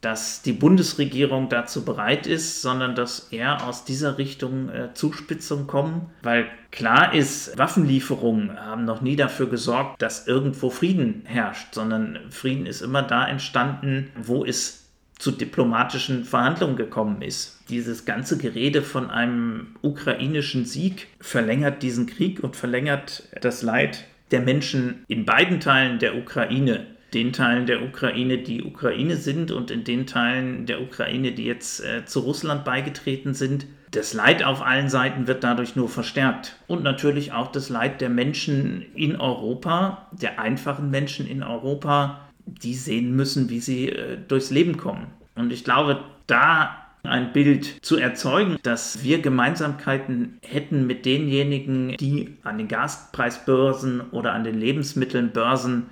dass 0.00 0.40
die 0.40 0.52
Bundesregierung 0.52 1.50
dazu 1.50 1.84
bereit 1.84 2.26
ist, 2.26 2.62
sondern 2.62 2.94
dass 2.94 3.28
eher 3.32 3.66
aus 3.66 3.84
dieser 3.84 4.16
Richtung 4.16 4.70
äh, 4.70 4.94
Zuspitzungen 4.94 5.66
kommen, 5.66 6.10
weil 6.22 6.46
klar 6.70 7.12
ist, 7.12 7.58
Waffenlieferungen 7.58 8.58
haben 8.58 8.84
noch 8.84 9.02
nie 9.02 9.16
dafür 9.16 9.48
gesorgt, 9.50 10.00
dass 10.00 10.26
irgendwo 10.26 10.70
Frieden 10.70 11.22
herrscht, 11.26 11.74
sondern 11.74 12.18
Frieden 12.30 12.64
ist 12.64 12.80
immer 12.80 13.02
da 13.02 13.28
entstanden, 13.28 14.10
wo 14.16 14.44
es 14.44 14.88
zu 15.18 15.32
diplomatischen 15.32 16.24
Verhandlungen 16.24 16.76
gekommen 16.76 17.20
ist. 17.20 17.60
Dieses 17.68 18.06
ganze 18.06 18.38
Gerede 18.38 18.80
von 18.80 19.10
einem 19.10 19.76
ukrainischen 19.82 20.64
Sieg 20.64 21.08
verlängert 21.20 21.82
diesen 21.82 22.06
Krieg 22.06 22.42
und 22.42 22.56
verlängert 22.56 23.24
das 23.42 23.62
Leid 23.62 24.06
der 24.30 24.40
Menschen 24.40 25.04
in 25.08 25.24
beiden 25.24 25.60
Teilen 25.60 25.98
der 25.98 26.16
Ukraine, 26.16 26.86
den 27.14 27.32
Teilen 27.32 27.66
der 27.66 27.82
Ukraine, 27.82 28.38
die 28.38 28.62
Ukraine 28.62 29.16
sind 29.16 29.50
und 29.50 29.70
in 29.70 29.84
den 29.84 30.06
Teilen 30.06 30.66
der 30.66 30.80
Ukraine, 30.80 31.32
die 31.32 31.44
jetzt 31.44 31.84
äh, 31.84 32.04
zu 32.04 32.20
Russland 32.20 32.64
beigetreten 32.64 33.34
sind. 33.34 33.66
Das 33.90 34.14
Leid 34.14 34.44
auf 34.44 34.62
allen 34.62 34.88
Seiten 34.88 35.26
wird 35.26 35.42
dadurch 35.42 35.74
nur 35.74 35.88
verstärkt. 35.88 36.56
Und 36.68 36.84
natürlich 36.84 37.32
auch 37.32 37.50
das 37.50 37.68
Leid 37.68 38.00
der 38.00 38.08
Menschen 38.08 38.86
in 38.94 39.16
Europa, 39.16 40.06
der 40.12 40.38
einfachen 40.40 40.90
Menschen 40.90 41.26
in 41.26 41.42
Europa, 41.42 42.20
die 42.46 42.74
sehen 42.74 43.16
müssen, 43.16 43.50
wie 43.50 43.60
sie 43.60 43.88
äh, 43.88 44.16
durchs 44.28 44.50
Leben 44.50 44.76
kommen. 44.76 45.08
Und 45.34 45.52
ich 45.52 45.64
glaube, 45.64 46.04
da 46.26 46.79
ein 47.02 47.32
Bild 47.32 47.84
zu 47.84 47.96
erzeugen, 47.96 48.58
dass 48.62 49.02
wir 49.02 49.20
Gemeinsamkeiten 49.20 50.38
hätten 50.42 50.86
mit 50.86 51.06
denjenigen, 51.06 51.96
die 51.96 52.36
an 52.42 52.58
den 52.58 52.68
Gaspreisbörsen 52.68 54.00
oder 54.10 54.32
an 54.32 54.44
den 54.44 54.58
Lebensmittelbörsen 54.58 55.86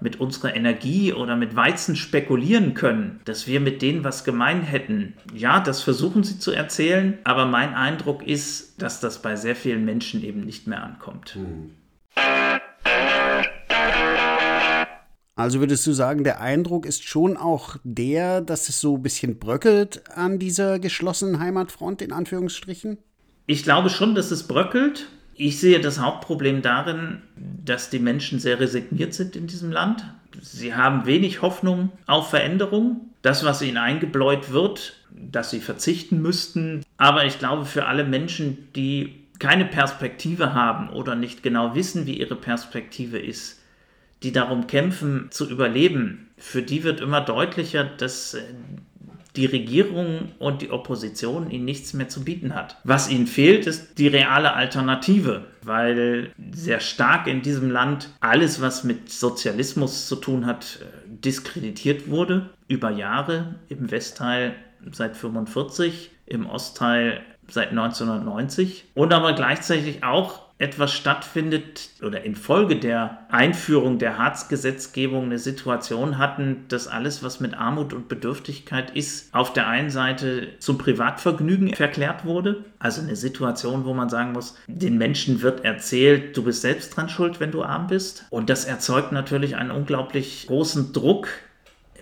mit 0.00 0.20
unserer 0.20 0.54
Energie 0.54 1.12
oder 1.12 1.36
mit 1.36 1.54
Weizen 1.54 1.96
spekulieren 1.96 2.74
können, 2.74 3.20
dass 3.24 3.46
wir 3.46 3.60
mit 3.60 3.82
denen 3.82 4.04
was 4.04 4.24
gemein 4.24 4.62
hätten. 4.62 5.14
Ja, 5.32 5.60
das 5.60 5.82
versuchen 5.82 6.24
sie 6.24 6.38
zu 6.38 6.50
erzählen, 6.50 7.18
aber 7.24 7.46
mein 7.46 7.74
Eindruck 7.74 8.26
ist, 8.26 8.82
dass 8.82 9.00
das 9.00 9.22
bei 9.22 9.36
sehr 9.36 9.54
vielen 9.54 9.84
Menschen 9.84 10.24
eben 10.24 10.40
nicht 10.40 10.66
mehr 10.66 10.82
ankommt. 10.82 11.36
Mhm. 11.36 11.70
Also 15.34 15.60
würdest 15.60 15.86
du 15.86 15.92
sagen, 15.92 16.24
der 16.24 16.40
Eindruck 16.40 16.84
ist 16.84 17.04
schon 17.04 17.36
auch 17.36 17.76
der, 17.84 18.42
dass 18.42 18.68
es 18.68 18.80
so 18.80 18.96
ein 18.96 19.02
bisschen 19.02 19.38
bröckelt 19.38 20.02
an 20.14 20.38
dieser 20.38 20.78
geschlossenen 20.78 21.40
Heimatfront 21.40 22.02
in 22.02 22.12
Anführungsstrichen? 22.12 22.98
Ich 23.46 23.62
glaube 23.62 23.88
schon, 23.88 24.14
dass 24.14 24.30
es 24.30 24.46
bröckelt. 24.46 25.08
Ich 25.34 25.58
sehe 25.58 25.80
das 25.80 25.98
Hauptproblem 25.98 26.60
darin, 26.60 27.22
dass 27.36 27.88
die 27.88 27.98
Menschen 27.98 28.38
sehr 28.38 28.60
resigniert 28.60 29.14
sind 29.14 29.34
in 29.34 29.46
diesem 29.46 29.72
Land. 29.72 30.04
Sie 30.40 30.74
haben 30.74 31.06
wenig 31.06 31.40
Hoffnung 31.40 31.90
auf 32.06 32.30
Veränderung. 32.30 33.08
Das, 33.22 33.44
was 33.44 33.62
ihnen 33.62 33.78
eingebläut 33.78 34.52
wird, 34.52 34.94
dass 35.10 35.50
sie 35.50 35.60
verzichten 35.60 36.20
müssten. 36.20 36.84
Aber 36.98 37.24
ich 37.24 37.38
glaube, 37.38 37.64
für 37.64 37.86
alle 37.86 38.04
Menschen, 38.04 38.68
die 38.76 39.22
keine 39.38 39.64
Perspektive 39.64 40.54
haben 40.54 40.90
oder 40.90 41.14
nicht 41.14 41.42
genau 41.42 41.74
wissen, 41.74 42.06
wie 42.06 42.18
ihre 42.18 42.36
Perspektive 42.36 43.18
ist, 43.18 43.61
die 44.22 44.32
darum 44.32 44.66
kämpfen 44.66 45.28
zu 45.30 45.48
überleben, 45.48 46.28
für 46.36 46.62
die 46.62 46.84
wird 46.84 47.00
immer 47.00 47.20
deutlicher, 47.20 47.84
dass 47.84 48.34
äh, 48.34 48.42
die 49.36 49.46
Regierung 49.46 50.32
und 50.38 50.60
die 50.60 50.70
Opposition 50.70 51.50
ihnen 51.50 51.64
nichts 51.64 51.94
mehr 51.94 52.08
zu 52.08 52.22
bieten 52.22 52.54
hat. 52.54 52.76
Was 52.84 53.10
ihnen 53.10 53.26
fehlt, 53.26 53.66
ist 53.66 53.98
die 53.98 54.08
reale 54.08 54.52
Alternative, 54.52 55.44
weil 55.62 56.32
sehr 56.52 56.80
stark 56.80 57.26
in 57.26 57.40
diesem 57.40 57.70
Land 57.70 58.10
alles, 58.20 58.60
was 58.60 58.84
mit 58.84 59.10
Sozialismus 59.10 60.06
zu 60.06 60.16
tun 60.16 60.46
hat, 60.46 60.80
äh, 60.82 60.86
diskreditiert 61.06 62.10
wurde 62.10 62.50
über 62.68 62.90
Jahre 62.90 63.54
im 63.68 63.90
Westteil 63.90 64.54
seit 64.90 65.16
45, 65.16 66.10
im 66.26 66.46
Ostteil 66.46 67.20
seit 67.48 67.70
1990 67.70 68.86
und 68.94 69.12
aber 69.12 69.34
gleichzeitig 69.34 70.04
auch 70.04 70.41
etwas 70.62 70.92
stattfindet 70.92 71.90
oder 72.02 72.22
infolge 72.22 72.76
der 72.76 73.26
Einführung 73.30 73.98
der 73.98 74.16
Hartz-Gesetzgebung 74.16 75.24
eine 75.24 75.40
Situation 75.40 76.18
hatten, 76.18 76.66
dass 76.68 76.86
alles, 76.86 77.24
was 77.24 77.40
mit 77.40 77.54
Armut 77.54 77.92
und 77.92 78.08
Bedürftigkeit 78.08 78.94
ist, 78.94 79.34
auf 79.34 79.52
der 79.52 79.66
einen 79.66 79.90
Seite 79.90 80.50
zum 80.60 80.78
Privatvergnügen 80.78 81.74
verklärt 81.74 82.24
wurde. 82.24 82.64
Also 82.78 83.02
eine 83.02 83.16
Situation, 83.16 83.84
wo 83.84 83.92
man 83.92 84.08
sagen 84.08 84.30
muss, 84.32 84.56
den 84.68 84.98
Menschen 84.98 85.42
wird 85.42 85.64
erzählt, 85.64 86.36
du 86.36 86.44
bist 86.44 86.62
selbst 86.62 86.96
dran 86.96 87.08
schuld, 87.08 87.40
wenn 87.40 87.50
du 87.50 87.64
arm 87.64 87.88
bist. 87.88 88.26
Und 88.30 88.48
das 88.48 88.64
erzeugt 88.64 89.10
natürlich 89.10 89.56
einen 89.56 89.72
unglaublich 89.72 90.46
großen 90.46 90.92
Druck 90.92 91.26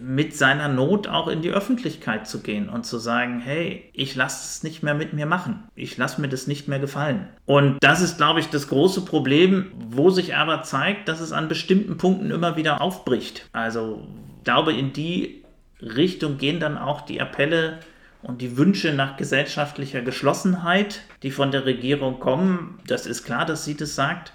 mit 0.01 0.37
seiner 0.37 0.69
Not 0.69 1.09
auch 1.09 1.29
in 1.29 1.43
die 1.43 1.51
Öffentlichkeit 1.51 2.27
zu 2.27 2.41
gehen 2.41 2.69
und 2.69 2.87
zu 2.87 2.99
sagen, 2.99 3.41
hey, 3.41 3.91
ich 3.93 4.15
lasse 4.15 4.45
es 4.45 4.63
nicht 4.63 4.83
mehr 4.83 4.95
mit 4.95 5.13
mir 5.13 5.27
machen. 5.27 5.65
Ich 5.75 5.97
lasse 5.97 6.21
mir 6.21 6.29
das 6.29 6.47
nicht 6.47 6.69
mehr 6.69 6.79
gefallen. 6.79 7.29
Und 7.47 7.79
das 7.81 8.01
ist, 8.01 8.17
glaube 8.17 8.41
ich, 8.41 8.49
das 8.49 8.69
große 8.69 9.05
Problem, 9.05 9.73
wo 9.75 10.11
sich 10.11 10.37
aber 10.37 10.63
zeigt, 10.63 11.09
dass 11.09 11.21
es 11.21 11.33
an 11.33 11.49
bestimmten 11.49 11.97
Punkten 11.99 12.31
immer 12.31 12.57
wieder 12.57 12.81
aufbricht. 12.81 13.49
Also 13.53 14.07
ich 14.39 14.45
glaube, 14.45 14.73
in 14.73 14.93
die 14.93 15.45
Richtung 15.81 16.39
gehen 16.39 16.61
dann 16.61 16.79
auch 16.79 17.03
die 17.03 17.21
Appelle 17.21 17.79
und 18.23 18.41
die 18.41 18.57
Wünsche 18.57 18.93
nach 18.93 19.17
gesellschaftlicher 19.17 20.03
Geschlossenheit, 20.03 21.03
die 21.23 21.31
von 21.31 21.51
der 21.51 21.65
Regierung 21.65 22.21
kommen. 22.21 22.79
Das 22.87 23.07
ist 23.07 23.25
klar, 23.25 23.47
dass 23.47 23.65
sie 23.65 23.77
das 23.77 23.95
sagt. 23.95 24.33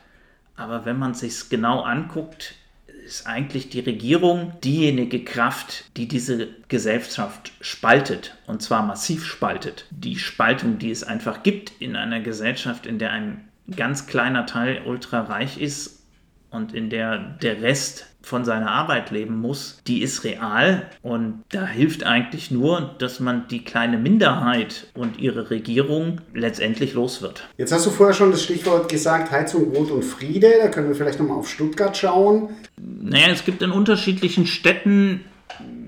Aber 0.55 0.85
wenn 0.85 0.97
man 0.97 1.13
sich 1.13 1.49
genau 1.49 1.81
anguckt, 1.81 2.55
ist 3.05 3.27
eigentlich 3.27 3.69
die 3.69 3.81
Regierung 3.81 4.53
diejenige 4.63 5.23
Kraft, 5.23 5.85
die 5.95 6.07
diese 6.07 6.49
Gesellschaft 6.67 7.53
spaltet 7.61 8.35
und 8.47 8.61
zwar 8.61 8.83
massiv 8.83 9.25
spaltet. 9.25 9.85
Die 9.91 10.17
Spaltung, 10.17 10.79
die 10.79 10.89
es 10.89 11.03
einfach 11.03 11.43
gibt 11.43 11.71
in 11.79 11.95
einer 11.95 12.19
Gesellschaft, 12.19 12.85
in 12.85 12.97
der 12.97 13.11
ein 13.11 13.47
ganz 13.75 14.07
kleiner 14.07 14.45
Teil 14.47 14.81
ultrareich 14.85 15.59
ist 15.59 16.03
und 16.49 16.73
in 16.73 16.89
der 16.89 17.17
der 17.17 17.61
Rest 17.61 18.14
von 18.25 18.43
seiner 18.43 18.71
Arbeit 18.71 19.11
leben 19.11 19.39
muss, 19.39 19.79
die 19.85 20.01
ist 20.01 20.23
real 20.23 20.89
und 21.03 21.43
da 21.49 21.63
hilft 21.65 22.03
eigentlich 22.03 22.49
nur, 22.49 22.95
dass 22.97 23.19
man 23.19 23.47
die 23.47 23.63
kleine 23.63 23.99
Minderheit 23.99 24.87
und 24.95 25.19
ihre 25.19 25.51
Regierung 25.51 26.21
letztendlich 26.33 26.95
los 26.95 27.21
wird. 27.21 27.47
Jetzt 27.57 27.71
hast 27.71 27.85
du 27.85 27.91
vorher 27.91 28.15
schon 28.15 28.31
das 28.31 28.43
Stichwort 28.43 28.89
gesagt, 28.89 29.29
Heizung, 29.29 29.71
Brot 29.71 29.91
und 29.91 30.03
Friede. 30.03 30.51
Da 30.59 30.69
können 30.69 30.87
wir 30.87 30.95
vielleicht 30.95 31.19
nochmal 31.19 31.37
auf 31.37 31.47
Stuttgart 31.47 31.95
schauen. 31.95 32.49
Naja, 32.77 33.27
es 33.29 33.45
gibt 33.45 33.61
in 33.61 33.69
unterschiedlichen 33.69 34.47
Städten 34.47 35.23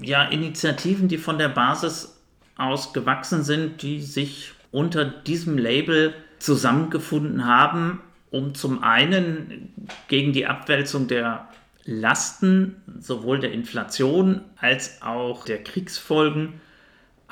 ja 0.03 0.23
Initiativen, 0.25 1.07
die 1.07 1.17
von 1.17 1.39
der 1.39 1.49
Basis 1.49 2.19
aus 2.55 2.93
gewachsen 2.93 3.43
sind, 3.43 3.81
die 3.81 3.99
sich 3.99 4.51
unter 4.71 5.05
diesem 5.05 5.57
Label 5.57 6.13
zusammengefunden 6.37 7.45
haben, 7.45 7.99
um 8.29 8.53
zum 8.53 8.83
einen 8.83 9.73
gegen 10.07 10.33
die 10.33 10.45
Abwälzung 10.45 11.07
der 11.07 11.47
Lasten 11.87 12.75
sowohl 12.99 13.39
der 13.39 13.53
Inflation 13.53 14.41
als 14.57 15.01
auch 15.01 15.45
der 15.45 15.63
Kriegsfolgen 15.63 16.53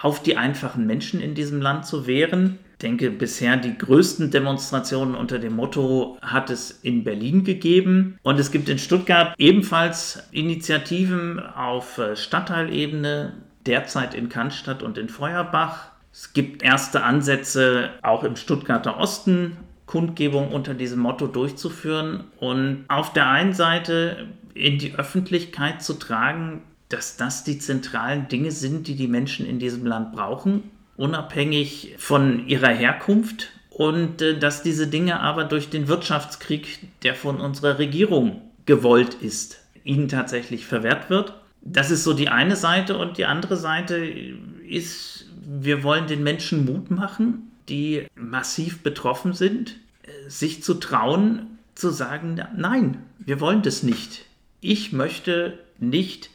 auf 0.02 0.24
die 0.24 0.38
einfachen 0.38 0.88
Menschen 0.88 1.22
in 1.22 1.36
diesem 1.36 1.62
Land 1.62 1.86
zu 1.86 2.08
wehren. 2.08 2.58
Ich 2.74 2.80
denke, 2.80 3.12
bisher 3.12 3.58
die 3.58 3.78
größten 3.78 4.32
Demonstrationen 4.32 5.16
unter 5.16 5.40
dem 5.40 5.56
Motto 5.56 6.18
hat 6.22 6.50
es 6.50 6.72
in 6.72 7.04
Berlin 7.04 7.44
gegeben. 7.44 8.18
Und 8.24 8.40
es 8.40 8.52
gibt 8.52 8.70
in 8.70 8.80
Stuttgart 8.80 9.34
ebenfalls 9.38 10.24
Initiativen 10.32 11.40
auf 11.40 11.98
äh, 11.98 12.16
Stadtteilebene, 12.16 13.34
derzeit 13.66 14.14
in 14.14 14.30
Cannstatt 14.30 14.84
und 14.84 14.98
in 14.98 15.10
Feuerbach. 15.10 15.92
Es 16.12 16.34
gibt 16.34 16.64
erste 16.64 17.04
Ansätze 17.04 17.90
auch 18.02 18.24
im 18.24 18.36
Stuttgarter 18.36 19.00
Osten, 19.00 19.58
Kundgebung 19.86 20.52
unter 20.52 20.74
diesem 20.74 21.00
Motto 21.00 21.28
durchzuführen 21.28 22.26
und 22.40 22.86
auf 22.88 23.14
der 23.14 23.30
einen 23.30 23.54
Seite 23.54 24.28
in 24.56 24.80
die 24.80 24.96
Öffentlichkeit 24.96 25.84
zu 25.84 25.94
tragen, 25.94 26.62
dass 26.90 27.18
das 27.18 27.44
die 27.44 27.60
zentralen 27.60 28.28
Dinge 28.28 28.52
sind, 28.52 28.88
die 28.88 28.96
die 28.96 29.08
Menschen 29.08 29.46
in 29.46 29.60
diesem 29.60 29.86
Land 29.86 30.14
brauchen, 30.14 30.72
unabhängig 30.98 31.96
von 31.98 32.48
ihrer 32.48 32.70
Herkunft 32.70 33.52
und 33.70 34.22
äh, 34.22 34.40
dass 34.40 34.64
diese 34.64 34.88
Dinge 34.88 35.20
aber 35.20 35.44
durch 35.44 35.70
den 35.70 35.88
Wirtschaftskrieg, 35.88 36.80
der 37.04 37.16
von 37.16 37.42
unserer 37.42 37.78
Regierung 37.78 38.42
gewollt 38.66 39.16
ist, 39.16 39.62
ihnen 39.84 40.08
tatsächlich 40.08 40.66
verwehrt 40.66 41.10
wird. 41.10 41.34
Das 41.62 41.92
ist 41.92 42.04
so 42.04 42.14
die 42.14 42.30
eine 42.30 42.56
Seite 42.56 42.98
und 42.98 43.18
die 43.18 43.26
andere 43.26 43.58
Seite 43.58 43.98
ist, 43.98 45.26
wir 45.46 45.84
wollen 45.84 46.08
den 46.08 46.24
Menschen 46.24 46.66
Mut 46.66 46.92
machen, 46.92 47.52
die 47.68 48.08
massiv 48.16 48.84
betroffen 48.84 49.34
sind, 49.34 49.76
äh, 50.04 50.30
sich 50.30 50.64
zu 50.64 50.76
trauen, 50.76 51.58
zu 51.74 51.90
sagen, 51.90 52.42
nein, 52.56 53.04
wir 53.20 53.42
wollen 53.42 53.62
das 53.62 53.84
nicht 53.84 54.25
ich 54.72 54.92
möchte 54.92 55.60
nicht 55.80 56.30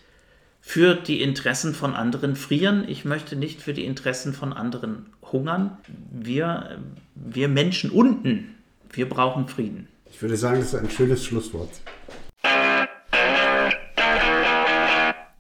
für 0.60 0.94
die 0.94 1.22
Interessen 1.22 1.74
von 1.74 1.94
anderen 1.94 2.36
frieren, 2.36 2.84
ich 2.88 3.04
möchte 3.04 3.36
nicht 3.36 3.60
für 3.60 3.72
die 3.72 3.84
Interessen 3.84 4.32
von 4.34 4.52
anderen 4.52 5.06
hungern. 5.32 5.78
Wir, 6.12 6.78
wir 7.14 7.48
Menschen 7.48 7.90
unten, 7.90 8.54
wir 8.92 9.08
brauchen 9.08 9.48
Frieden. 9.48 9.88
Ich 10.10 10.20
würde 10.20 10.36
sagen, 10.36 10.58
das 10.58 10.74
ist 10.74 10.74
ein 10.74 10.90
schönes 10.90 11.24
Schlusswort. 11.24 11.70